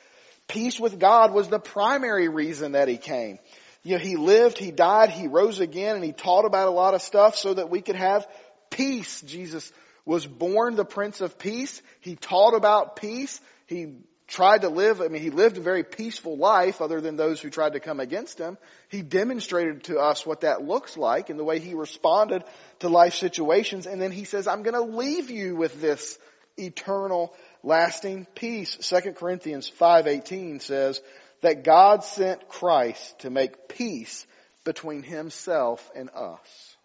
Peace 0.47 0.79
with 0.79 0.99
God 0.99 1.33
was 1.33 1.47
the 1.47 1.59
primary 1.59 2.27
reason 2.27 2.73
that 2.73 2.87
he 2.87 2.97
came. 2.97 3.39
You 3.83 3.93
know, 3.93 4.03
he 4.03 4.15
lived, 4.15 4.57
he 4.57 4.71
died, 4.71 5.09
he 5.09 5.27
rose 5.27 5.59
again, 5.59 5.95
and 5.95 6.03
he 6.03 6.11
taught 6.11 6.45
about 6.45 6.67
a 6.67 6.71
lot 6.71 6.93
of 6.93 7.01
stuff 7.01 7.35
so 7.35 7.53
that 7.53 7.69
we 7.69 7.81
could 7.81 7.95
have 7.95 8.27
peace. 8.69 9.21
Jesus 9.21 9.71
was 10.05 10.25
born 10.25 10.75
the 10.75 10.85
Prince 10.85 11.21
of 11.21 11.39
Peace. 11.39 11.81
He 11.99 12.15
taught 12.15 12.53
about 12.53 12.95
peace. 12.95 13.41
He 13.65 13.95
tried 14.27 14.61
to 14.61 14.69
live, 14.69 15.01
I 15.01 15.09
mean, 15.09 15.21
he 15.21 15.29
lived 15.29 15.57
a 15.57 15.61
very 15.61 15.83
peaceful 15.83 16.37
life 16.37 16.81
other 16.81 17.01
than 17.01 17.17
those 17.17 17.41
who 17.41 17.49
tried 17.49 17.73
to 17.73 17.79
come 17.79 17.99
against 17.99 18.39
him. 18.39 18.57
He 18.87 19.01
demonstrated 19.01 19.83
to 19.85 19.99
us 19.99 20.25
what 20.25 20.41
that 20.41 20.63
looks 20.63 20.95
like 20.95 21.29
and 21.29 21.37
the 21.37 21.43
way 21.43 21.59
he 21.59 21.73
responded 21.73 22.43
to 22.79 22.87
life 22.87 23.15
situations. 23.15 23.87
And 23.87 24.01
then 24.01 24.11
he 24.11 24.23
says, 24.23 24.47
I'm 24.47 24.63
going 24.63 24.73
to 24.73 24.97
leave 24.97 25.29
you 25.29 25.55
with 25.55 25.81
this 25.81 26.17
eternal 26.57 27.33
lasting 27.63 28.25
peace. 28.33 28.77
2 28.77 29.13
Corinthians 29.13 29.71
5:18 29.79 30.61
says 30.61 31.01
that 31.41 31.63
God 31.63 32.03
sent 32.03 32.47
Christ 32.47 33.19
to 33.19 33.29
make 33.29 33.67
peace 33.67 34.25
between 34.63 35.03
himself 35.03 35.89
and 35.95 36.09
us. 36.09 36.77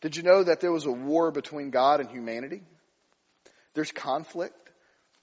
Did 0.00 0.16
you 0.16 0.22
know 0.22 0.42
that 0.42 0.60
there 0.60 0.72
was 0.72 0.86
a 0.86 0.92
war 0.92 1.30
between 1.30 1.70
God 1.70 2.00
and 2.00 2.10
humanity? 2.10 2.62
There's 3.74 3.92
conflict. 3.92 4.56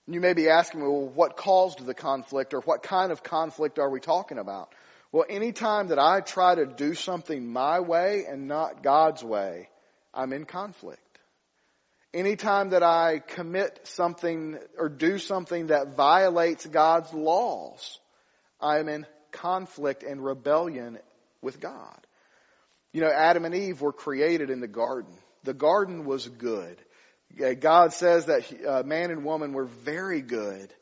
You 0.08 0.22
may 0.22 0.34
be 0.34 0.50
asking 0.50 0.82
well, 0.82 1.08
what 1.08 1.38
caused 1.38 1.86
the 1.86 1.94
conflict 1.94 2.54
or 2.54 2.62
what 2.62 2.82
kind 2.82 3.12
of 3.12 3.22
conflict 3.22 3.78
are 3.78 3.90
we 3.90 4.00
talking 4.00 4.40
about? 4.40 4.74
Well, 5.12 5.26
anytime 5.28 5.88
that 5.88 6.00
I 6.00 6.22
try 6.22 6.56
to 6.56 6.66
do 6.66 6.94
something 6.94 7.52
my 7.52 7.80
way 7.80 8.26
and 8.28 8.48
not 8.48 8.84
God's 8.84 9.24
way, 9.24 9.70
I'm 10.14 10.34
in 10.34 10.46
conflict. 10.46 11.02
Anytime 12.14 12.70
that 12.72 12.82
I 12.82 13.20
commit 13.20 13.82
something 13.84 14.58
or 14.78 14.90
do 14.90 15.20
something 15.20 15.68
that 15.68 15.96
violates 15.96 16.66
God's 16.66 17.14
laws, 17.14 18.00
I 18.60 18.80
am 18.80 18.90
in 18.90 19.06
conflict 19.32 20.04
and 20.04 20.24
rebellion 20.24 21.00
with 21.42 21.60
God. 21.60 22.06
You 22.92 23.02
know, 23.02 23.12
Adam 23.12 23.46
and 23.46 23.56
Eve 23.56 23.82
were 23.82 23.94
created 23.94 24.50
in 24.50 24.60
the 24.60 24.68
garden. 24.68 25.14
The 25.44 25.54
garden 25.54 26.06
was 26.06 26.28
good. 26.28 26.82
God 27.60 27.94
says 27.94 28.26
that 28.26 28.66
uh, 28.68 28.84
man 28.84 29.12
and 29.12 29.24
woman 29.24 29.54
were 29.54 29.66
very 29.66 30.22
good. 30.22 30.74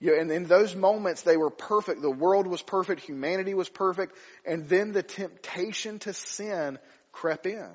And 0.00 0.30
in 0.30 0.44
those 0.44 0.76
moments, 0.76 1.22
they 1.22 1.38
were 1.38 1.50
perfect. 1.50 2.02
The 2.02 2.10
world 2.10 2.46
was 2.46 2.60
perfect. 2.60 3.00
Humanity 3.02 3.54
was 3.54 3.70
perfect. 3.70 4.14
And 4.44 4.68
then 4.68 4.92
the 4.92 5.02
temptation 5.02 5.98
to 6.00 6.12
sin 6.12 6.78
crept 7.10 7.46
in. 7.46 7.70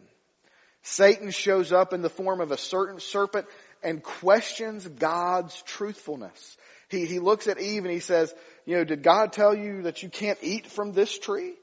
Satan 0.84 1.32
shows 1.32 1.74
up 1.74 1.92
in 1.92 2.01
the 2.01 2.10
form 2.10 2.39
of 2.39 2.51
a 2.51 2.58
certain 2.58 3.00
serpent 3.00 3.48
and 3.84 4.04
questions 4.04 4.88
God's 4.88 5.60
truthfulness. 5.63 6.58
He, 6.89 7.06
he 7.06 7.20
looks 7.20 7.48
at 7.48 7.60
Eve 7.60 7.84
and 7.84 7.94
he 7.94 8.00
says, 8.00 8.34
you 8.70 8.76
know, 8.76 8.84
did 8.84 9.02
God 9.02 9.34
tell 9.34 9.56
you 9.56 9.82
that 9.82 10.04
you 10.04 10.10
can't 10.10 10.38
eat 10.44 10.68
from 10.68 10.92
this 10.92 11.18
tree? 11.18 11.56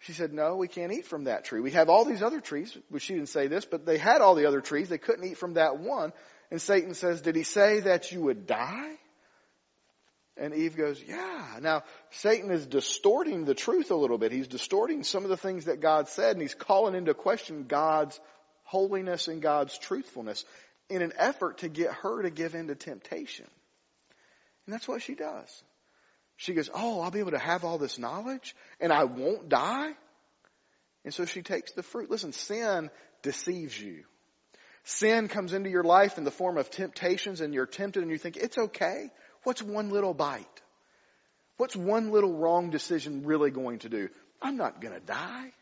She 0.00 0.12
said, 0.12 0.30
no, 0.30 0.56
we 0.56 0.68
can't 0.68 0.92
eat 0.92 1.06
from 1.06 1.24
that 1.24 1.46
tree. 1.46 1.60
We 1.60 1.70
have 1.70 1.88
all 1.88 2.04
these 2.04 2.22
other 2.22 2.42
trees. 2.42 2.76
Well, 2.90 2.98
she 2.98 3.14
didn't 3.14 3.30
say 3.30 3.46
this, 3.46 3.64
but 3.64 3.86
they 3.86 3.96
had 3.96 4.20
all 4.20 4.34
the 4.34 4.44
other 4.44 4.60
trees. 4.60 4.90
They 4.90 4.98
couldn't 4.98 5.24
eat 5.24 5.38
from 5.38 5.54
that 5.54 5.78
one. 5.78 6.12
And 6.50 6.60
Satan 6.60 6.92
says, 6.92 7.22
did 7.22 7.34
he 7.34 7.44
say 7.44 7.80
that 7.80 8.12
you 8.12 8.20
would 8.20 8.46
die? 8.46 8.92
And 10.36 10.52
Eve 10.52 10.76
goes, 10.76 11.02
yeah. 11.02 11.56
Now, 11.62 11.84
Satan 12.10 12.50
is 12.50 12.66
distorting 12.66 13.46
the 13.46 13.54
truth 13.54 13.90
a 13.90 13.96
little 13.96 14.18
bit. 14.18 14.32
He's 14.32 14.48
distorting 14.48 15.02
some 15.02 15.24
of 15.24 15.30
the 15.30 15.38
things 15.38 15.64
that 15.64 15.80
God 15.80 16.10
said 16.10 16.32
and 16.32 16.42
he's 16.42 16.54
calling 16.54 16.94
into 16.94 17.14
question 17.14 17.64
God's 17.66 18.20
holiness 18.64 19.28
and 19.28 19.40
God's 19.40 19.78
truthfulness 19.78 20.44
in 20.90 21.00
an 21.00 21.14
effort 21.16 21.58
to 21.60 21.70
get 21.70 21.90
her 22.02 22.20
to 22.20 22.28
give 22.28 22.54
in 22.54 22.68
to 22.68 22.74
temptation. 22.74 23.46
And 24.66 24.74
that's 24.74 24.88
what 24.88 25.02
she 25.02 25.14
does. 25.14 25.62
She 26.36 26.54
goes, 26.54 26.70
Oh, 26.72 27.00
I'll 27.00 27.10
be 27.10 27.20
able 27.20 27.32
to 27.32 27.38
have 27.38 27.64
all 27.64 27.78
this 27.78 27.98
knowledge 27.98 28.54
and 28.80 28.92
I 28.92 29.04
won't 29.04 29.48
die. 29.48 29.92
And 31.04 31.12
so 31.12 31.24
she 31.24 31.42
takes 31.42 31.72
the 31.72 31.82
fruit. 31.82 32.10
Listen, 32.10 32.32
sin 32.32 32.90
deceives 33.22 33.78
you. 33.80 34.04
Sin 34.84 35.28
comes 35.28 35.52
into 35.52 35.70
your 35.70 35.84
life 35.84 36.18
in 36.18 36.24
the 36.24 36.30
form 36.30 36.58
of 36.58 36.70
temptations 36.70 37.40
and 37.40 37.54
you're 37.54 37.66
tempted 37.66 38.02
and 38.02 38.10
you 38.10 38.18
think, 38.18 38.36
it's 38.36 38.58
okay. 38.58 39.10
What's 39.44 39.62
one 39.62 39.90
little 39.90 40.14
bite? 40.14 40.46
What's 41.56 41.76
one 41.76 42.10
little 42.10 42.32
wrong 42.32 42.70
decision 42.70 43.24
really 43.24 43.50
going 43.50 43.80
to 43.80 43.88
do? 43.88 44.08
I'm 44.42 44.56
not 44.56 44.80
going 44.80 44.94
to 44.94 45.00
die. 45.00 45.52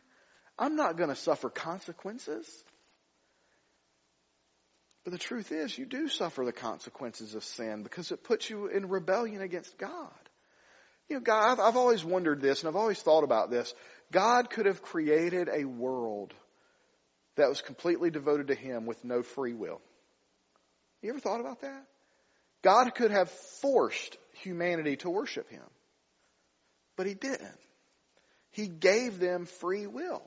I'm 0.59 0.77
not 0.77 0.97
going 0.97 1.11
to 1.11 1.17
suffer 1.17 1.51
consequences. 1.51 2.49
But 5.05 5.13
the 5.13 5.19
truth 5.19 5.51
is, 5.51 5.77
you 5.77 5.85
do 5.85 6.09
suffer 6.09 6.45
the 6.45 6.53
consequences 6.53 7.35
of 7.35 7.45
sin 7.45 7.83
because 7.83 8.13
it 8.13 8.23
puts 8.23 8.49
you 8.49 8.69
in 8.69 8.89
rebellion 8.89 9.43
against 9.43 9.77
God. 9.77 10.11
You 11.09 11.17
know, 11.17 11.23
God, 11.23 11.53
I've, 11.53 11.61
I've 11.61 11.77
always 11.77 12.05
wondered 12.05 12.41
this 12.41 12.61
and 12.61 12.69
I've 12.69 12.77
always 12.77 13.03
thought 13.03 13.25
about 13.25 13.51
this. 13.51 13.75
God 14.13 14.51
could 14.51 14.67
have 14.67 14.83
created 14.83 15.49
a 15.53 15.65
world 15.65 16.33
that 17.37 17.49
was 17.49 17.61
completely 17.63 18.11
devoted 18.11 18.49
to 18.49 18.55
Him 18.55 18.87
with 18.87 19.05
no 19.05 19.23
free 19.23 19.55
will. 19.55 19.81
You 21.01 21.11
ever 21.11 21.19
thought 21.21 21.41
about 21.41 21.63
that? 21.63 21.85
God 22.63 22.95
could 22.95 23.11
have 23.11 23.31
forced 23.61 24.17
humanity 24.35 24.97
to 24.99 25.11
worship 25.11 25.51
Him. 25.51 25.65
But 26.97 27.07
He 27.07 27.15
didn't. 27.15 27.59
He 28.53 28.69
gave 28.69 29.19
them 29.19 29.47
free 29.47 29.87
will 29.89 30.23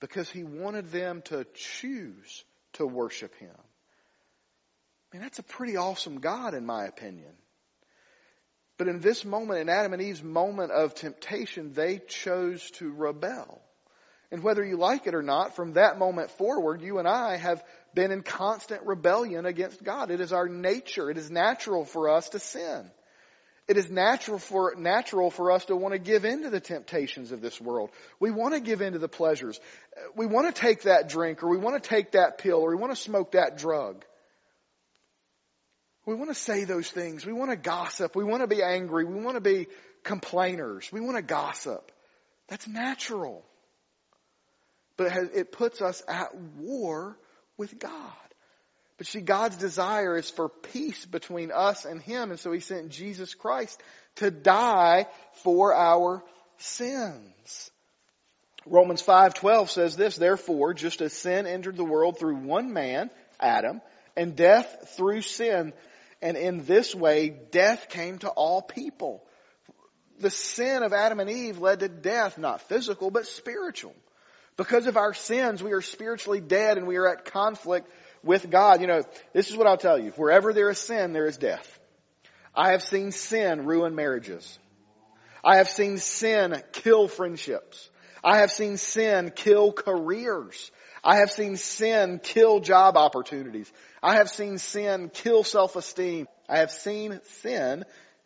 because 0.00 0.28
He 0.28 0.42
wanted 0.42 0.90
them 0.90 1.22
to 1.26 1.46
choose 1.54 2.44
to 2.74 2.86
worship 2.86 3.34
Him. 3.36 3.54
I 5.12 5.16
mean, 5.16 5.22
that's 5.22 5.38
a 5.38 5.44
pretty 5.44 5.76
awesome 5.76 6.20
God 6.20 6.54
in 6.54 6.64
my 6.64 6.86
opinion. 6.86 7.32
But 8.78 8.88
in 8.88 9.00
this 9.00 9.24
moment, 9.24 9.60
in 9.60 9.68
Adam 9.68 9.92
and 9.92 10.02
Eve's 10.02 10.22
moment 10.22 10.72
of 10.72 10.94
temptation, 10.94 11.72
they 11.72 11.98
chose 11.98 12.70
to 12.72 12.90
rebel. 12.90 13.62
And 14.30 14.42
whether 14.42 14.64
you 14.64 14.78
like 14.78 15.06
it 15.06 15.14
or 15.14 15.22
not, 15.22 15.54
from 15.54 15.74
that 15.74 15.98
moment 15.98 16.30
forward, 16.32 16.80
you 16.80 16.98
and 16.98 17.06
I 17.06 17.36
have 17.36 17.62
been 17.94 18.10
in 18.10 18.22
constant 18.22 18.82
rebellion 18.86 19.44
against 19.44 19.84
God. 19.84 20.10
It 20.10 20.22
is 20.22 20.32
our 20.32 20.48
nature. 20.48 21.10
It 21.10 21.18
is 21.18 21.30
natural 21.30 21.84
for 21.84 22.08
us 22.08 22.30
to 22.30 22.38
sin. 22.38 22.90
It 23.72 23.78
is 23.78 23.90
natural 23.90 24.38
for, 24.38 24.74
natural 24.76 25.30
for 25.30 25.50
us 25.50 25.64
to 25.66 25.76
want 25.76 25.92
to 25.94 25.98
give 25.98 26.24
in 26.24 26.42
to 26.42 26.50
the 26.50 26.60
temptations 26.60 27.32
of 27.32 27.40
this 27.40 27.60
world. 27.60 27.90
We 28.20 28.30
want 28.30 28.54
to 28.54 28.60
give 28.60 28.80
in 28.80 28.92
to 28.92 28.98
the 28.98 29.08
pleasures. 29.08 29.58
We 30.14 30.26
want 30.26 30.54
to 30.54 30.60
take 30.60 30.82
that 30.82 31.08
drink 31.08 31.42
or 31.42 31.48
we 31.48 31.58
want 31.58 31.82
to 31.82 31.88
take 31.88 32.12
that 32.12 32.38
pill 32.38 32.58
or 32.58 32.70
we 32.70 32.76
want 32.76 32.94
to 32.94 33.00
smoke 33.00 33.32
that 33.32 33.58
drug. 33.58 34.04
We 36.06 36.14
want 36.14 36.30
to 36.30 36.34
say 36.34 36.64
those 36.64 36.90
things. 36.90 37.26
We 37.26 37.32
want 37.32 37.50
to 37.50 37.56
gossip. 37.56 38.14
We 38.14 38.24
want 38.24 38.42
to 38.42 38.46
be 38.46 38.62
angry. 38.62 39.04
We 39.04 39.20
want 39.20 39.36
to 39.36 39.40
be 39.40 39.68
complainers. 40.04 40.90
We 40.92 41.00
want 41.00 41.16
to 41.16 41.22
gossip. 41.22 41.90
That's 42.48 42.66
natural 42.68 43.44
but 44.96 45.16
it, 45.16 45.30
it 45.34 45.52
puts 45.52 45.80
us 45.82 46.02
at 46.08 46.34
war 46.34 47.18
with 47.56 47.78
God. 47.78 48.12
But 49.02 49.08
see, 49.08 49.20
God's 49.20 49.56
desire 49.56 50.16
is 50.16 50.30
for 50.30 50.48
peace 50.48 51.04
between 51.06 51.50
us 51.50 51.86
and 51.86 52.00
Him, 52.00 52.30
and 52.30 52.38
so 52.38 52.52
He 52.52 52.60
sent 52.60 52.90
Jesus 52.90 53.34
Christ 53.34 53.82
to 54.14 54.30
die 54.30 55.08
for 55.42 55.74
our 55.74 56.22
sins. 56.58 57.72
Romans 58.64 59.02
5:12 59.02 59.70
says 59.70 59.96
this, 59.96 60.14
therefore, 60.14 60.72
just 60.72 61.00
as 61.00 61.12
sin 61.12 61.48
entered 61.48 61.76
the 61.76 61.84
world 61.84 62.16
through 62.16 62.36
one 62.36 62.72
man, 62.72 63.10
Adam, 63.40 63.80
and 64.16 64.36
death 64.36 64.94
through 64.96 65.22
sin, 65.22 65.72
and 66.22 66.36
in 66.36 66.64
this 66.66 66.94
way 66.94 67.30
death 67.50 67.88
came 67.88 68.18
to 68.18 68.28
all 68.28 68.62
people. 68.62 69.24
The 70.20 70.30
sin 70.30 70.84
of 70.84 70.92
Adam 70.92 71.18
and 71.18 71.28
Eve 71.28 71.58
led 71.58 71.80
to 71.80 71.88
death, 71.88 72.38
not 72.38 72.68
physical, 72.68 73.10
but 73.10 73.26
spiritual. 73.26 73.96
Because 74.56 74.86
of 74.86 74.96
our 74.96 75.12
sins, 75.12 75.60
we 75.60 75.72
are 75.72 75.82
spiritually 75.82 76.40
dead 76.40 76.78
and 76.78 76.86
we 76.86 76.98
are 76.98 77.08
at 77.08 77.24
conflict 77.24 77.90
with 78.24 78.50
God. 78.50 78.80
You 78.80 78.86
know, 78.86 79.02
this 79.32 79.50
is 79.50 79.56
what 79.56 79.66
I'll 79.66 79.76
tell 79.76 79.98
you. 79.98 80.10
Wherever 80.12 80.52
there 80.52 80.70
is 80.70 80.78
sin, 80.78 81.12
there 81.12 81.26
is 81.26 81.36
death. 81.36 81.78
I 82.54 82.72
have 82.72 82.82
seen 82.82 83.12
sin 83.12 83.64
ruin 83.64 83.94
marriages. 83.94 84.58
I 85.44 85.56
have 85.56 85.68
seen 85.68 85.98
sin 85.98 86.62
kill 86.72 87.08
friendships. 87.08 87.88
I 88.22 88.38
have 88.38 88.50
seen 88.50 88.76
sin 88.76 89.32
kill 89.34 89.72
careers. 89.72 90.70
I 91.02 91.16
have 91.16 91.30
seen 91.30 91.56
sin 91.56 92.20
kill 92.22 92.60
job 92.60 92.96
opportunities. 92.96 93.72
I 94.02 94.16
have 94.16 94.28
seen 94.30 94.58
sin 94.58 95.10
kill 95.12 95.42
self-esteem. 95.42 96.28
I 96.48 96.58
have 96.58 96.70
seen 96.70 97.20
sin 97.40 97.84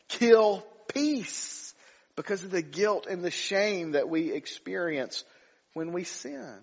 kill 0.09 0.67
peace 0.93 1.75
because 2.17 2.45
of 2.45 2.51
the 2.51 2.63
guilt 2.63 3.07
and 3.07 3.23
the 3.23 3.31
shame 3.31 3.93
that 3.93 4.09
we 4.09 4.33
experience 4.33 5.25
when 5.73 5.93
we 5.93 6.05
sin. 6.05 6.55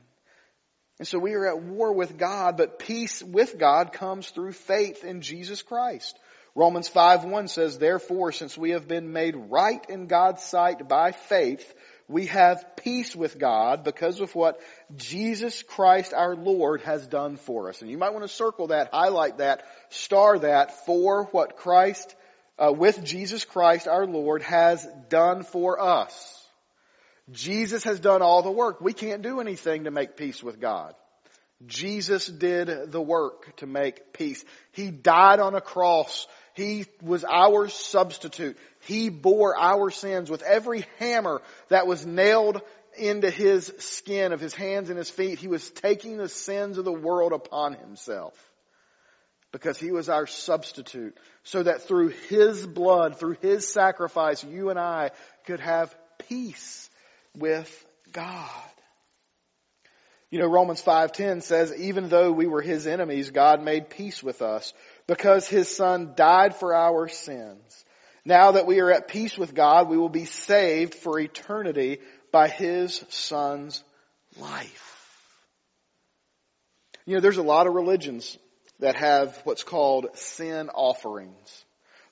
And 1.00 1.08
so 1.08 1.18
we 1.18 1.34
are 1.34 1.48
at 1.48 1.62
war 1.62 1.94
with 1.94 2.18
God, 2.18 2.58
but 2.58 2.80
peace 2.80 3.24
with 3.24 3.58
God 3.58 3.94
comes 3.94 4.30
through 4.30 4.54
faith 4.54 5.04
in 5.04 5.22
Jesus 5.22 5.62
Christ. 5.62 6.18
Romans 6.56 6.88
5:1 6.88 7.50
says, 7.50 7.80
Therefore, 7.80 8.32
since 8.32 8.56
we 8.58 8.72
have 8.72 8.88
been 8.88 9.12
made 9.12 9.36
right 9.36 9.84
in 9.90 10.06
God's 10.06 10.44
sight 10.44 10.88
by 10.88 11.12
faith, 11.12 11.74
we 12.08 12.28
have 12.28 12.76
peace 12.76 13.16
with 13.16 13.40
God 13.40 13.84
because 13.84 14.20
of 14.20 14.36
what 14.36 14.60
Jesus 14.96 15.64
Christ 15.64 16.14
our 16.14 16.36
Lord 16.36 16.82
has 16.82 17.08
done 17.08 17.38
for 17.38 17.70
us. 17.70 17.82
And 17.82 17.90
you 17.90 17.98
might 17.98 18.14
want 18.14 18.24
to 18.24 18.28
circle 18.28 18.68
that, 18.68 18.90
highlight 18.94 19.40
that, 19.40 19.66
star 19.90 20.38
that 20.40 20.86
for 20.86 21.26
what 21.32 21.58
Christ, 21.58 22.16
uh, 22.60 22.72
with 22.72 23.04
Jesus 23.04 23.46
Christ 23.46 23.88
our 23.88 24.06
Lord 24.06 24.44
has 24.44 24.88
done 25.10 25.44
for 25.44 25.82
us. 25.82 26.43
Jesus 27.32 27.84
has 27.86 28.00
done 28.00 28.22
all 28.22 28.42
the 28.42 28.52
work. 28.52 28.82
We 28.82 28.94
can't 28.94 29.22
do 29.22 29.40
anything 29.40 29.86
to 29.86 29.92
make 29.92 30.18
peace 30.18 30.44
with 30.44 30.60
God. 30.60 30.94
Jesus 31.66 32.28
did 32.28 32.92
the 32.92 33.02
work 33.02 33.56
to 33.58 33.66
make 33.66 34.12
peace. 34.12 34.44
He 34.72 34.92
died 34.92 35.40
on 35.40 35.56
a 35.56 35.62
cross. 35.62 36.28
He 36.54 36.86
was 37.02 37.24
our 37.24 37.70
substitute. 37.70 38.58
He 38.82 39.10
bore 39.10 39.58
our 39.58 39.90
sins 39.90 40.30
with 40.30 40.42
every 40.42 40.86
hammer 41.00 41.42
that 41.70 41.88
was 41.88 42.06
nailed 42.06 42.62
into 42.98 43.30
his 43.30 43.74
skin 43.80 44.34
of 44.34 44.42
his 44.42 44.54
hands 44.54 44.90
and 44.90 44.98
his 44.98 45.10
feet. 45.10 45.40
He 45.40 45.48
was 45.48 45.70
taking 45.72 46.18
the 46.18 46.30
sins 46.30 46.78
of 46.78 46.86
the 46.86 46.92
world 46.92 47.32
upon 47.32 47.74
himself 47.74 48.34
because 49.52 49.78
he 49.78 49.92
was 49.92 50.10
our 50.10 50.28
substitute 50.28 51.18
so 51.44 51.64
that 51.64 51.84
through 51.84 52.10
his 52.10 52.68
blood, 52.68 53.18
through 53.18 53.38
his 53.42 53.68
sacrifice, 53.68 54.44
you 54.44 54.70
and 54.70 54.80
I 54.80 55.12
could 55.46 55.62
have 55.62 55.96
peace 56.28 56.90
with 57.38 57.86
God. 58.12 58.50
You 60.30 60.40
know, 60.40 60.48
Romans 60.48 60.82
5:10 60.82 61.44
says, 61.44 61.74
even 61.78 62.10
though 62.10 62.32
we 62.32 62.48
were 62.48 62.62
his 62.62 62.88
enemies, 62.88 63.30
God 63.30 63.62
made 63.62 63.90
peace 63.90 64.24
with 64.24 64.42
us 64.42 64.74
because 65.06 65.48
his 65.48 65.68
son 65.68 66.14
died 66.16 66.56
for 66.56 66.74
our 66.74 67.08
sins. 67.08 67.86
Now 68.26 68.54
that 68.54 68.66
we 68.66 68.80
are 68.80 68.92
at 68.92 69.08
peace 69.08 69.38
with 69.38 69.54
God, 69.54 69.90
we 69.90 69.98
will 69.98 70.10
be 70.10 70.26
saved 70.26 70.96
for 70.96 71.20
eternity 71.20 72.00
by 72.32 72.48
his 72.48 73.04
son's 73.10 73.84
life. 74.40 74.90
You 77.06 77.16
know, 77.16 77.20
there's 77.20 77.38
a 77.38 77.44
lot 77.44 77.68
of 77.68 77.74
religions 77.74 78.38
that 78.80 78.96
have 78.96 79.40
what's 79.44 79.64
called 79.64 80.08
sin 80.16 80.70
offerings. 80.70 81.66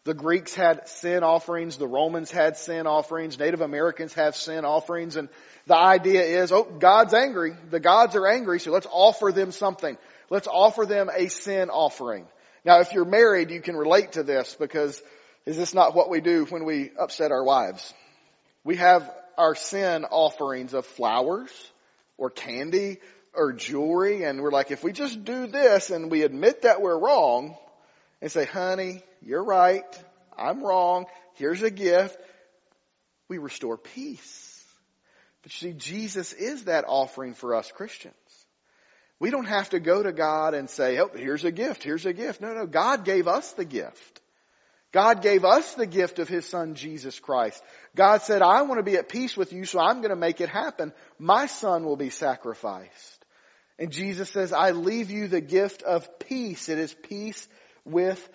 The 0.04 0.14
Greeks 0.16 0.56
had 0.56 0.88
sin 0.88 1.24
offerings. 1.24 1.78
The 1.78 1.88
Romans 1.88 2.32
had 2.32 2.58
sin 2.58 2.88
offerings. 2.88 3.38
Native 3.38 3.62
Americans 3.62 4.14
have 4.16 4.36
sin 4.36 4.66
offerings. 4.66 5.16
And 5.16 5.30
the 5.68 5.76
idea 5.78 6.24
is, 6.24 6.52
oh, 6.52 6.64
God's 6.64 7.14
angry. 7.14 7.54
The 7.70 7.80
gods 7.80 8.16
are 8.16 8.28
angry, 8.28 8.60
so 8.60 8.72
let's 8.72 8.88
offer 8.92 9.32
them 9.32 9.52
something. 9.52 9.98
Let's 10.30 10.48
offer 10.48 10.86
them 10.86 11.10
a 11.16 11.28
sin 11.28 11.70
offering. 11.70 12.26
Now, 12.66 12.80
if 12.80 12.94
you're 12.94 13.06
married, 13.06 13.52
you 13.52 13.62
can 13.62 13.76
relate 13.76 14.14
to 14.14 14.24
this 14.24 14.56
because 14.60 15.02
is 15.46 15.58
this 15.58 15.74
not 15.74 15.96
what 15.96 16.10
we 16.10 16.20
do 16.20 16.46
when 16.46 16.66
we 16.66 16.92
upset 16.98 17.32
our 17.32 17.44
wives? 17.44 17.94
We 18.64 18.78
have 18.78 19.12
our 19.38 19.56
sin 19.56 20.06
offerings 20.06 20.74
of 20.74 20.86
flowers 20.86 21.52
or 22.18 22.30
candy 22.30 22.98
or 23.34 23.54
jewelry 23.54 24.24
and 24.24 24.42
we're 24.42 24.52
like, 24.52 24.72
if 24.72 24.84
we 24.84 24.92
just 24.92 25.24
do 25.24 25.48
this 25.48 25.90
and 25.90 26.12
we 26.12 26.24
admit 26.24 26.64
that 26.64 26.82
we're 26.82 26.98
wrong 26.98 27.56
and 28.22 28.32
say, 28.32 28.46
honey, 28.46 29.04
you're 29.22 29.44
right. 29.44 29.84
I'm 30.38 30.64
wrong. 30.64 31.06
Here's 31.36 31.64
a 31.64 31.72
gift. 31.72 32.18
We 33.28 33.38
restore 33.38 33.78
peace. 33.78 34.64
But 35.42 35.54
you 35.54 35.72
see, 35.72 35.78
Jesus 35.78 36.34
is 36.34 36.66
that 36.66 36.86
offering 36.88 37.34
for 37.34 37.56
us 37.56 37.72
Christians. 37.72 38.16
We 39.20 39.30
don't 39.30 39.46
have 39.46 39.70
to 39.70 39.80
go 39.80 40.02
to 40.02 40.12
God 40.12 40.54
and 40.54 40.70
say, 40.70 41.00
oh, 41.00 41.10
here's 41.14 41.46
a 41.46 41.52
gift, 41.52 41.84
here's 41.84 42.06
a 42.06 42.14
gift. 42.14 42.42
No, 42.42 42.54
no, 42.54 42.66
God 42.66 43.06
gave 43.06 43.28
us 43.28 43.52
the 43.54 43.66
gift. 43.66 44.20
God 44.92 45.22
gave 45.22 45.46
us 45.46 45.76
the 45.76 45.86
gift 45.86 46.20
of 46.20 46.28
His 46.28 46.46
Son, 46.46 46.76
Jesus 46.76 47.20
Christ. 47.20 47.64
God 47.96 48.22
said, 48.24 48.42
I 48.42 48.64
want 48.64 48.80
to 48.80 48.84
be 48.84 48.98
at 48.98 49.10
peace 49.10 49.38
with 49.38 49.54
you, 49.54 49.64
so 49.66 49.80
I'm 49.80 49.98
going 49.98 50.10
to 50.10 50.16
make 50.16 50.42
it 50.42 50.50
happen. 50.50 50.92
My 51.18 51.46
Son 51.46 51.86
will 51.86 51.96
be 51.96 52.10
sacrificed. 52.10 53.26
And 53.80 53.92
Jesus 53.92 54.30
says, 54.30 54.52
I 54.52 54.72
leave 54.72 55.10
you 55.10 55.28
the 55.28 55.40
gift 55.40 55.82
of 55.82 56.20
peace. 56.20 56.68
It 56.68 56.78
is 56.78 56.94
peace 56.94 57.48
with 57.86 58.30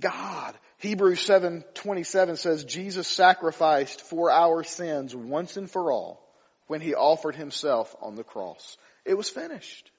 God. 0.00 0.56
Hebrews 0.78 1.20
7:27 1.20 2.36
says 2.36 2.64
Jesus 2.64 3.08
sacrificed 3.08 4.00
for 4.02 4.30
our 4.30 4.62
sins 4.62 5.14
once 5.14 5.56
and 5.56 5.70
for 5.70 5.90
all 5.90 6.24
when 6.66 6.80
he 6.80 6.94
offered 6.94 7.34
himself 7.34 7.94
on 8.00 8.14
the 8.14 8.24
cross. 8.24 8.76
It 9.04 9.14
was 9.14 9.28
finished. 9.28 9.90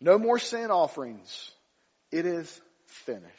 No 0.00 0.18
more 0.18 0.38
sin 0.38 0.70
offerings. 0.70 1.50
It 2.10 2.26
is 2.26 2.60
finished. 2.86 3.32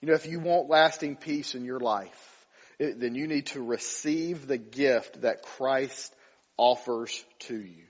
You 0.00 0.08
know, 0.08 0.14
if 0.14 0.26
you 0.26 0.40
want 0.40 0.68
lasting 0.68 1.16
peace 1.16 1.54
in 1.54 1.64
your 1.64 1.80
life, 1.80 2.46
it, 2.78 3.00
then 3.00 3.14
you 3.14 3.26
need 3.26 3.46
to 3.46 3.62
receive 3.62 4.46
the 4.46 4.58
gift 4.58 5.22
that 5.22 5.42
Christ 5.42 6.14
offers 6.56 7.24
to 7.40 7.56
you. 7.56 7.84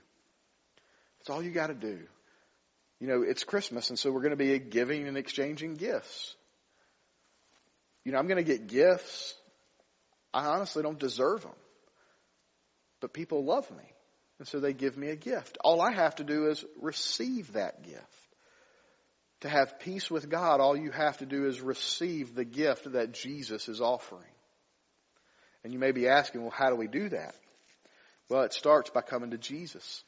That's 1.19 1.29
all 1.31 1.43
you 1.43 1.51
got 1.51 1.67
to 1.67 1.73
do 1.73 1.99
you 2.99 3.07
know, 3.07 3.21
it's 3.21 3.43
Christmas, 3.43 3.89
and 3.89 3.99
so 3.99 4.11
we're 4.11 4.21
going 4.21 4.31
to 4.31 4.37
be 4.37 4.57
giving 4.59 5.07
and 5.07 5.17
exchanging 5.17 5.75
gifts. 5.75 6.35
You 8.03 8.11
know, 8.11 8.19
I'm 8.19 8.27
going 8.27 8.43
to 8.43 8.49
get 8.49 8.67
gifts. 8.67 9.33
I 10.33 10.45
honestly 10.45 10.83
don't 10.83 10.99
deserve 10.99 11.41
them. 11.41 11.55
But 13.01 13.13
people 13.13 13.43
love 13.43 13.69
me. 13.71 13.83
And 14.39 14.47
so 14.47 14.59
they 14.59 14.73
give 14.73 14.97
me 14.97 15.09
a 15.09 15.15
gift. 15.15 15.57
All 15.63 15.81
I 15.81 15.91
have 15.91 16.15
to 16.15 16.23
do 16.23 16.49
is 16.49 16.63
receive 16.81 17.53
that 17.53 17.83
gift. 17.83 18.03
To 19.41 19.49
have 19.49 19.79
peace 19.79 20.09
with 20.09 20.29
God, 20.29 20.59
all 20.59 20.75
you 20.75 20.91
have 20.91 21.17
to 21.17 21.25
do 21.25 21.45
is 21.45 21.61
receive 21.61 22.35
the 22.35 22.45
gift 22.45 22.91
that 22.93 23.13
Jesus 23.13 23.67
is 23.67 23.81
offering. 23.81 24.23
And 25.63 25.73
you 25.73 25.79
may 25.79 25.91
be 25.91 26.07
asking, 26.07 26.41
well, 26.41 26.53
how 26.55 26.69
do 26.69 26.75
we 26.75 26.87
do 26.87 27.09
that? 27.09 27.35
Well, 28.29 28.43
it 28.43 28.53
starts 28.53 28.89
by 28.89 29.01
coming 29.01 29.31
to 29.31 29.37
Jesus. 29.37 30.03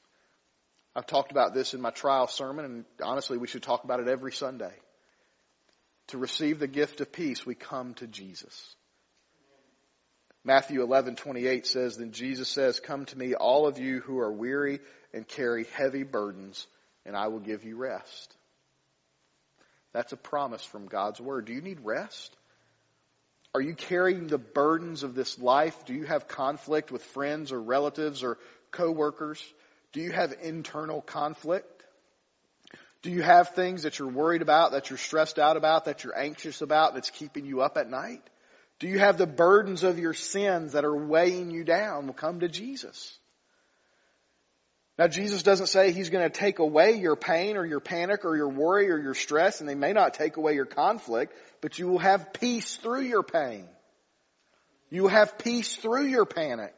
I've 0.97 1.05
talked 1.05 1.29
about 1.29 1.53
this 1.53 1.75
in 1.75 1.81
my 1.81 1.91
trial 1.91 2.25
sermon, 2.25 2.65
and 2.65 2.86
honestly, 3.03 3.38
we 3.38 3.45
should 3.45 3.62
talk 3.62 3.83
about 3.83 3.99
it 3.99 4.07
every 4.07 4.31
Sunday. 4.31 4.73
To 6.07 6.17
receive 6.17 6.57
the 6.57 6.67
gift 6.67 7.01
of 7.01 7.12
peace, 7.12 7.45
we 7.45 7.53
come 7.53 7.93
to 7.95 8.07
Jesus. 8.07 8.75
Matthew 10.43 10.83
11:28 10.83 11.67
says, 11.67 11.97
Then 11.97 12.13
Jesus 12.13 12.49
says, 12.49 12.79
Come 12.79 13.05
to 13.05 13.17
me, 13.17 13.36
all 13.36 13.67
of 13.67 13.77
you 13.77 13.99
who 13.99 14.17
are 14.17 14.31
weary 14.31 14.79
and 15.13 15.27
carry 15.27 15.65
heavy 15.75 16.01
burdens, 16.01 16.65
and 17.05 17.15
I 17.15 17.27
will 17.27 17.41
give 17.41 17.63
you 17.63 17.77
rest. 17.77 18.36
That's 19.93 20.13
a 20.13 20.17
promise 20.17 20.63
from 20.63 20.88
God's 20.88 21.21
Word. 21.21 21.45
Do 21.45 21.53
you 21.53 21.62
need 21.62 21.81
rest? 21.81 22.36
Are 23.53 23.62
you 23.62 23.75
carrying 23.75 24.25
the 24.25 24.39
burdens 24.39 25.03
of 25.03 25.13
this 25.13 25.38
life? 25.38 25.86
Do 25.86 25.93
you 25.93 26.05
have 26.05 26.27
conflict 26.27 26.91
with 26.91 27.03
friends 27.03 27.51
or 27.51 27.62
relatives 27.62 28.23
or 28.23 28.39
coworkers? 28.71 29.43
Do 29.93 30.02
you 30.02 30.12
have 30.12 30.34
internal 30.41 31.02
conflict? 31.02 31.84
Do 33.02 33.12
you 33.12 33.21
have 33.21 33.50
things 33.50 33.84
that 33.84 34.00
you're 34.00 34.10
worried 34.10 34.41
about, 34.41 34.71
that 34.71 34.89
you're 34.89 34.97
stressed 34.97 35.39
out 35.39 35.56
about, 35.58 35.86
that 35.86 36.04
you're 36.04 36.17
anxious 36.17 36.62
about, 36.62 36.93
that's 36.93 37.10
keeping 37.10 37.45
you 37.45 37.62
up 37.62 37.78
at 37.78 37.89
night? 37.89 38.21
Do 38.80 38.88
you 38.88 39.00
have 39.00 39.17
the 39.17 39.28
burdens 39.28 39.84
of 39.84 39.97
your 39.97 40.13
sins 40.13 40.73
that 40.73 40.86
are 40.86 40.95
weighing 40.95 41.52
you 41.52 41.63
down? 41.63 42.06
Well, 42.06 42.13
come 42.13 42.41
to 42.41 42.47
Jesus. 42.47 43.17
Now 44.97 45.08
Jesus 45.08 45.43
doesn't 45.43 45.67
say 45.67 45.91
He's 45.91 46.10
going 46.10 46.30
to 46.30 46.36
take 46.36 46.60
away 46.60 46.93
your 46.93 47.15
pain 47.15 47.56
or 47.56 47.65
your 47.65 47.80
panic 47.80 48.26
or 48.26 48.36
your 48.36 48.50
worry 48.50 48.89
or 48.89 48.97
your 48.97 49.13
stress 49.13 49.60
and 49.60 49.69
they 49.69 49.76
may 49.76 49.93
not 49.93 50.15
take 50.15 50.38
away 50.38 50.54
your 50.54 50.65
conflict, 50.65 51.34
but 51.62 51.78
you 51.78 51.88
will 51.88 52.00
have 52.00 52.34
peace 52.34 52.76
through 52.78 53.02
your 53.02 53.23
pain. 53.23 53.67
You 54.89 55.04
will 55.04 55.10
have 55.10 55.38
peace 55.38 55.76
through 55.76 56.06
your 56.06 56.26
panic. 56.26 56.73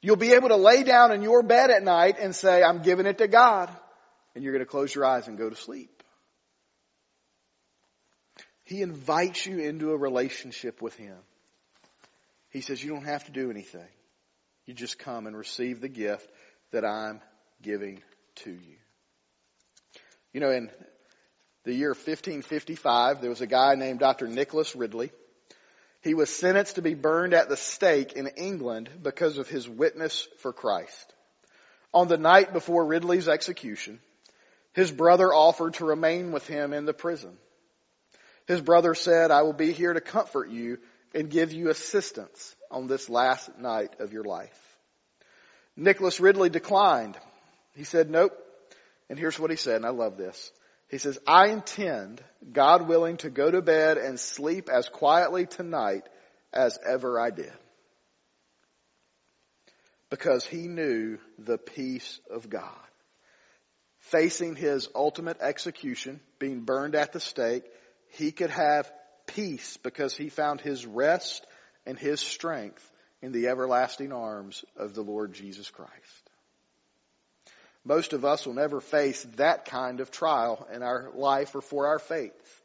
You'll 0.00 0.16
be 0.16 0.32
able 0.32 0.48
to 0.48 0.56
lay 0.56 0.84
down 0.84 1.12
in 1.12 1.22
your 1.22 1.42
bed 1.42 1.70
at 1.70 1.82
night 1.82 2.16
and 2.20 2.34
say, 2.34 2.62
I'm 2.62 2.82
giving 2.82 3.06
it 3.06 3.18
to 3.18 3.28
God. 3.28 3.70
And 4.34 4.44
you're 4.44 4.52
going 4.52 4.64
to 4.64 4.70
close 4.70 4.94
your 4.94 5.04
eyes 5.04 5.26
and 5.26 5.36
go 5.36 5.50
to 5.50 5.56
sleep. 5.56 6.02
He 8.62 8.82
invites 8.82 9.46
you 9.46 9.58
into 9.58 9.90
a 9.90 9.96
relationship 9.96 10.80
with 10.82 10.94
Him. 10.94 11.16
He 12.50 12.60
says, 12.60 12.82
you 12.82 12.90
don't 12.90 13.06
have 13.06 13.24
to 13.24 13.32
do 13.32 13.50
anything. 13.50 13.88
You 14.66 14.74
just 14.74 14.98
come 14.98 15.26
and 15.26 15.36
receive 15.36 15.80
the 15.80 15.88
gift 15.88 16.30
that 16.72 16.84
I'm 16.84 17.20
giving 17.62 18.02
to 18.36 18.50
you. 18.50 18.76
You 20.32 20.40
know, 20.40 20.50
in 20.50 20.70
the 21.64 21.74
year 21.74 21.90
1555, 21.90 23.20
there 23.20 23.30
was 23.30 23.40
a 23.40 23.46
guy 23.46 23.74
named 23.74 23.98
Dr. 23.98 24.28
Nicholas 24.28 24.76
Ridley. 24.76 25.10
He 26.02 26.14
was 26.14 26.30
sentenced 26.30 26.76
to 26.76 26.82
be 26.82 26.94
burned 26.94 27.34
at 27.34 27.48
the 27.48 27.56
stake 27.56 28.12
in 28.12 28.28
England 28.28 28.88
because 29.02 29.38
of 29.38 29.48
his 29.48 29.68
witness 29.68 30.28
for 30.38 30.52
Christ. 30.52 31.14
On 31.92 32.06
the 32.06 32.18
night 32.18 32.52
before 32.52 32.84
Ridley's 32.84 33.28
execution, 33.28 33.98
his 34.72 34.92
brother 34.92 35.32
offered 35.32 35.74
to 35.74 35.84
remain 35.84 36.30
with 36.30 36.46
him 36.46 36.72
in 36.72 36.84
the 36.84 36.92
prison. 36.92 37.36
His 38.46 38.60
brother 38.60 38.94
said, 38.94 39.30
I 39.30 39.42
will 39.42 39.52
be 39.52 39.72
here 39.72 39.92
to 39.92 40.00
comfort 40.00 40.50
you 40.50 40.78
and 41.14 41.30
give 41.30 41.52
you 41.52 41.68
assistance 41.68 42.54
on 42.70 42.86
this 42.86 43.08
last 43.08 43.58
night 43.58 43.98
of 43.98 44.12
your 44.12 44.24
life. 44.24 44.76
Nicholas 45.76 46.20
Ridley 46.20 46.48
declined. 46.48 47.16
He 47.74 47.84
said, 47.84 48.10
nope. 48.10 48.32
And 49.10 49.18
here's 49.18 49.38
what 49.38 49.50
he 49.50 49.56
said, 49.56 49.76
and 49.76 49.86
I 49.86 49.90
love 49.90 50.16
this. 50.16 50.52
He 50.88 50.98
says, 50.98 51.18
I 51.26 51.48
intend, 51.48 52.22
God 52.52 52.88
willing, 52.88 53.18
to 53.18 53.30
go 53.30 53.50
to 53.50 53.60
bed 53.60 53.98
and 53.98 54.18
sleep 54.18 54.68
as 54.70 54.88
quietly 54.88 55.46
tonight 55.46 56.08
as 56.52 56.78
ever 56.86 57.20
I 57.20 57.30
did. 57.30 57.52
Because 60.10 60.46
he 60.46 60.66
knew 60.68 61.18
the 61.38 61.58
peace 61.58 62.20
of 62.30 62.48
God. 62.48 62.72
Facing 63.98 64.56
his 64.56 64.88
ultimate 64.94 65.36
execution, 65.42 66.20
being 66.38 66.62
burned 66.62 66.94
at 66.94 67.12
the 67.12 67.20
stake, 67.20 67.64
he 68.12 68.32
could 68.32 68.50
have 68.50 68.90
peace 69.26 69.76
because 69.82 70.16
he 70.16 70.30
found 70.30 70.62
his 70.62 70.86
rest 70.86 71.46
and 71.84 71.98
his 71.98 72.20
strength 72.20 72.90
in 73.20 73.32
the 73.32 73.48
everlasting 73.48 74.12
arms 74.12 74.64
of 74.76 74.94
the 74.94 75.02
Lord 75.02 75.34
Jesus 75.34 75.68
Christ. 75.68 75.92
Most 77.88 78.12
of 78.12 78.22
us 78.26 78.44
will 78.44 78.52
never 78.52 78.82
face 78.82 79.22
that 79.36 79.64
kind 79.64 80.00
of 80.00 80.10
trial 80.10 80.68
in 80.70 80.82
our 80.82 81.08
life 81.14 81.54
or 81.54 81.62
for 81.62 81.86
our 81.86 81.98
faith. 81.98 82.62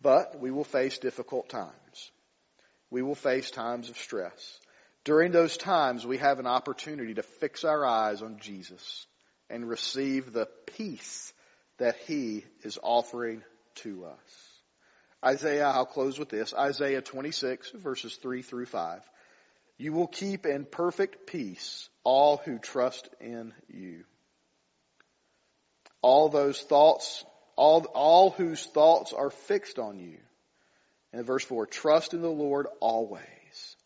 But 0.00 0.40
we 0.40 0.50
will 0.50 0.64
face 0.64 0.96
difficult 0.96 1.50
times. 1.50 2.10
We 2.90 3.02
will 3.02 3.14
face 3.14 3.50
times 3.50 3.90
of 3.90 3.98
stress. 3.98 4.58
During 5.04 5.30
those 5.30 5.58
times, 5.58 6.06
we 6.06 6.16
have 6.16 6.38
an 6.38 6.46
opportunity 6.46 7.12
to 7.14 7.22
fix 7.22 7.64
our 7.64 7.84
eyes 7.84 8.22
on 8.22 8.38
Jesus 8.38 9.06
and 9.50 9.68
receive 9.68 10.32
the 10.32 10.48
peace 10.78 11.34
that 11.76 11.96
He 12.06 12.46
is 12.62 12.78
offering 12.82 13.42
to 13.82 14.06
us. 14.06 14.60
Isaiah, 15.22 15.68
I'll 15.68 15.84
close 15.84 16.18
with 16.18 16.30
this. 16.30 16.54
Isaiah 16.54 17.02
26 17.02 17.72
verses 17.72 18.16
3 18.22 18.40
through 18.40 18.66
5. 18.66 19.02
You 19.76 19.92
will 19.92 20.06
keep 20.06 20.46
in 20.46 20.64
perfect 20.64 21.26
peace 21.26 21.90
all 22.08 22.38
who 22.38 22.58
trust 22.58 23.06
in 23.20 23.52
you. 23.68 24.02
All 26.00 26.30
those 26.30 26.58
thoughts, 26.58 27.22
all, 27.54 27.84
all 27.94 28.30
whose 28.30 28.64
thoughts 28.64 29.12
are 29.12 29.28
fixed 29.28 29.78
on 29.78 29.98
you. 29.98 30.16
And 31.12 31.26
verse 31.26 31.44
4, 31.44 31.66
trust 31.66 32.14
in 32.14 32.22
the 32.22 32.30
Lord 32.30 32.66
always, 32.80 33.76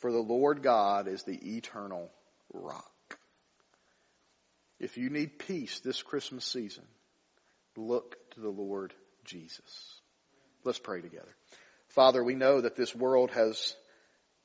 for 0.00 0.12
the 0.12 0.18
Lord 0.18 0.62
God 0.62 1.08
is 1.08 1.22
the 1.22 1.56
eternal 1.56 2.10
rock. 2.52 3.16
If 4.78 4.98
you 4.98 5.08
need 5.08 5.38
peace 5.38 5.80
this 5.80 6.02
Christmas 6.02 6.44
season, 6.44 6.84
look 7.74 8.16
to 8.34 8.40
the 8.40 8.50
Lord 8.50 8.92
Jesus. 9.24 9.98
Let's 10.62 10.78
pray 10.78 11.00
together. 11.00 11.34
Father, 11.88 12.22
we 12.22 12.34
know 12.34 12.60
that 12.60 12.76
this 12.76 12.94
world 12.94 13.30
has 13.30 13.74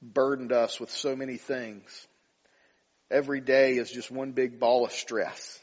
burdened 0.02 0.54
us 0.54 0.80
with 0.80 0.92
so 0.92 1.14
many 1.14 1.36
things. 1.36 2.08
Every 3.10 3.42
day 3.42 3.78
is 3.78 3.90
just 3.90 4.12
one 4.12 4.32
big 4.32 4.60
ball 4.60 4.86
of 4.86 4.92
stress. 4.92 5.60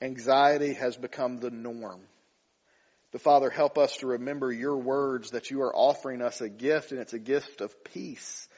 Anxiety 0.00 0.74
has 0.74 0.96
become 0.96 1.38
the 1.38 1.50
norm. 1.50 2.00
The 3.12 3.18
Father, 3.18 3.48
help 3.48 3.78
us 3.78 3.96
to 3.98 4.08
remember 4.08 4.52
your 4.52 4.76
words 4.76 5.30
that 5.30 5.50
you 5.50 5.62
are 5.62 5.74
offering 5.74 6.20
us 6.20 6.40
a 6.40 6.50
gift 6.50 6.92
and 6.92 7.00
it's 7.00 7.14
a 7.14 7.18
gift 7.18 7.62
of 7.62 7.84
peace. 7.84 8.48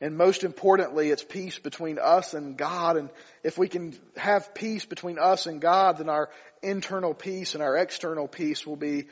And 0.00 0.16
most 0.16 0.44
importantly, 0.44 1.10
it's 1.10 1.24
peace 1.24 1.58
between 1.58 1.98
us 1.98 2.34
and 2.34 2.56
God. 2.56 2.96
And 2.96 3.10
if 3.42 3.58
we 3.58 3.68
can 3.68 3.98
have 4.16 4.54
peace 4.54 4.84
between 4.84 5.18
us 5.18 5.46
and 5.46 5.60
God, 5.60 5.98
then 5.98 6.08
our 6.08 6.30
internal 6.62 7.14
peace 7.14 7.54
and 7.54 7.62
our 7.62 7.76
external 7.76 8.28
peace 8.28 8.66
will 8.66 8.76
be 8.76 9.06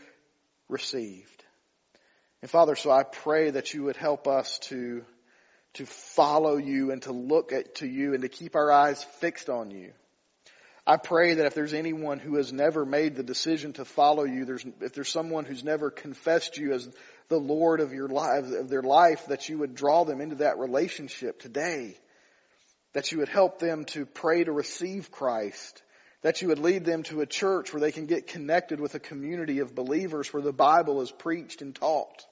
received. 0.68 1.42
And 2.42 2.50
Father, 2.50 2.76
so 2.76 2.90
I 2.90 3.04
pray 3.04 3.50
that 3.50 3.72
you 3.72 3.84
would 3.84 3.96
help 3.96 4.28
us 4.28 4.58
to, 4.64 5.04
to 5.74 5.86
follow 5.86 6.56
you 6.56 6.90
and 6.90 7.02
to 7.02 7.12
look 7.12 7.52
at, 7.52 7.76
to 7.76 7.86
you 7.86 8.14
and 8.14 8.22
to 8.22 8.28
keep 8.28 8.54
our 8.56 8.70
eyes 8.70 9.02
fixed 9.20 9.48
on 9.48 9.70
you. 9.70 9.92
I 10.86 10.96
pray 10.96 11.34
that 11.34 11.46
if 11.46 11.54
there's 11.54 11.74
anyone 11.74 12.18
who 12.18 12.36
has 12.36 12.52
never 12.52 12.84
made 12.84 13.14
the 13.14 13.22
decision 13.22 13.72
to 13.74 13.84
follow 13.84 14.24
you, 14.24 14.44
there's, 14.44 14.66
if 14.80 14.94
there's 14.94 15.12
someone 15.12 15.44
who's 15.44 15.62
never 15.62 15.90
confessed 15.90 16.58
you 16.58 16.72
as 16.72 16.88
the 17.28 17.38
Lord 17.38 17.80
of 17.80 17.92
your 17.92 18.08
life, 18.08 18.44
of 18.52 18.68
their 18.68 18.82
life, 18.82 19.26
that 19.26 19.48
you 19.48 19.58
would 19.58 19.74
draw 19.74 20.04
them 20.04 20.20
into 20.20 20.36
that 20.36 20.58
relationship 20.58 21.40
today. 21.40 21.96
That 22.94 23.12
you 23.12 23.18
would 23.18 23.28
help 23.28 23.58
them 23.58 23.84
to 23.86 24.04
pray 24.04 24.44
to 24.44 24.52
receive 24.52 25.10
Christ 25.10 25.82
that 26.22 26.40
you 26.40 26.48
would 26.48 26.58
lead 26.58 26.84
them 26.84 27.02
to 27.02 27.20
a 27.20 27.26
church 27.26 27.72
where 27.72 27.80
they 27.80 27.92
can 27.92 28.06
get 28.06 28.28
connected 28.28 28.80
with 28.80 28.94
a 28.94 29.00
community 29.00 29.58
of 29.58 29.74
believers 29.74 30.32
where 30.32 30.42
the 30.42 30.52
Bible 30.52 31.02
is 31.02 31.10
preached 31.10 31.62
and 31.62 31.74
taught. 31.74 32.24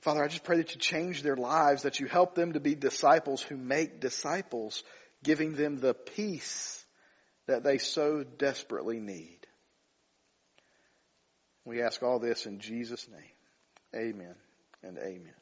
Father, 0.00 0.24
I 0.24 0.28
just 0.28 0.44
pray 0.44 0.56
that 0.56 0.74
you 0.74 0.80
change 0.80 1.22
their 1.22 1.36
lives, 1.36 1.82
that 1.82 2.00
you 2.00 2.06
help 2.06 2.34
them 2.34 2.54
to 2.54 2.60
be 2.60 2.74
disciples 2.74 3.42
who 3.42 3.56
make 3.56 4.00
disciples, 4.00 4.82
giving 5.22 5.54
them 5.54 5.78
the 5.78 5.94
peace 5.94 6.84
that 7.46 7.64
they 7.64 7.78
so 7.78 8.24
desperately 8.24 8.98
need. 8.98 9.38
We 11.64 11.82
ask 11.82 12.02
all 12.02 12.18
this 12.18 12.46
in 12.46 12.60
Jesus' 12.60 13.06
name. 13.08 14.02
Amen 14.02 14.34
and 14.82 14.96
amen. 14.98 15.39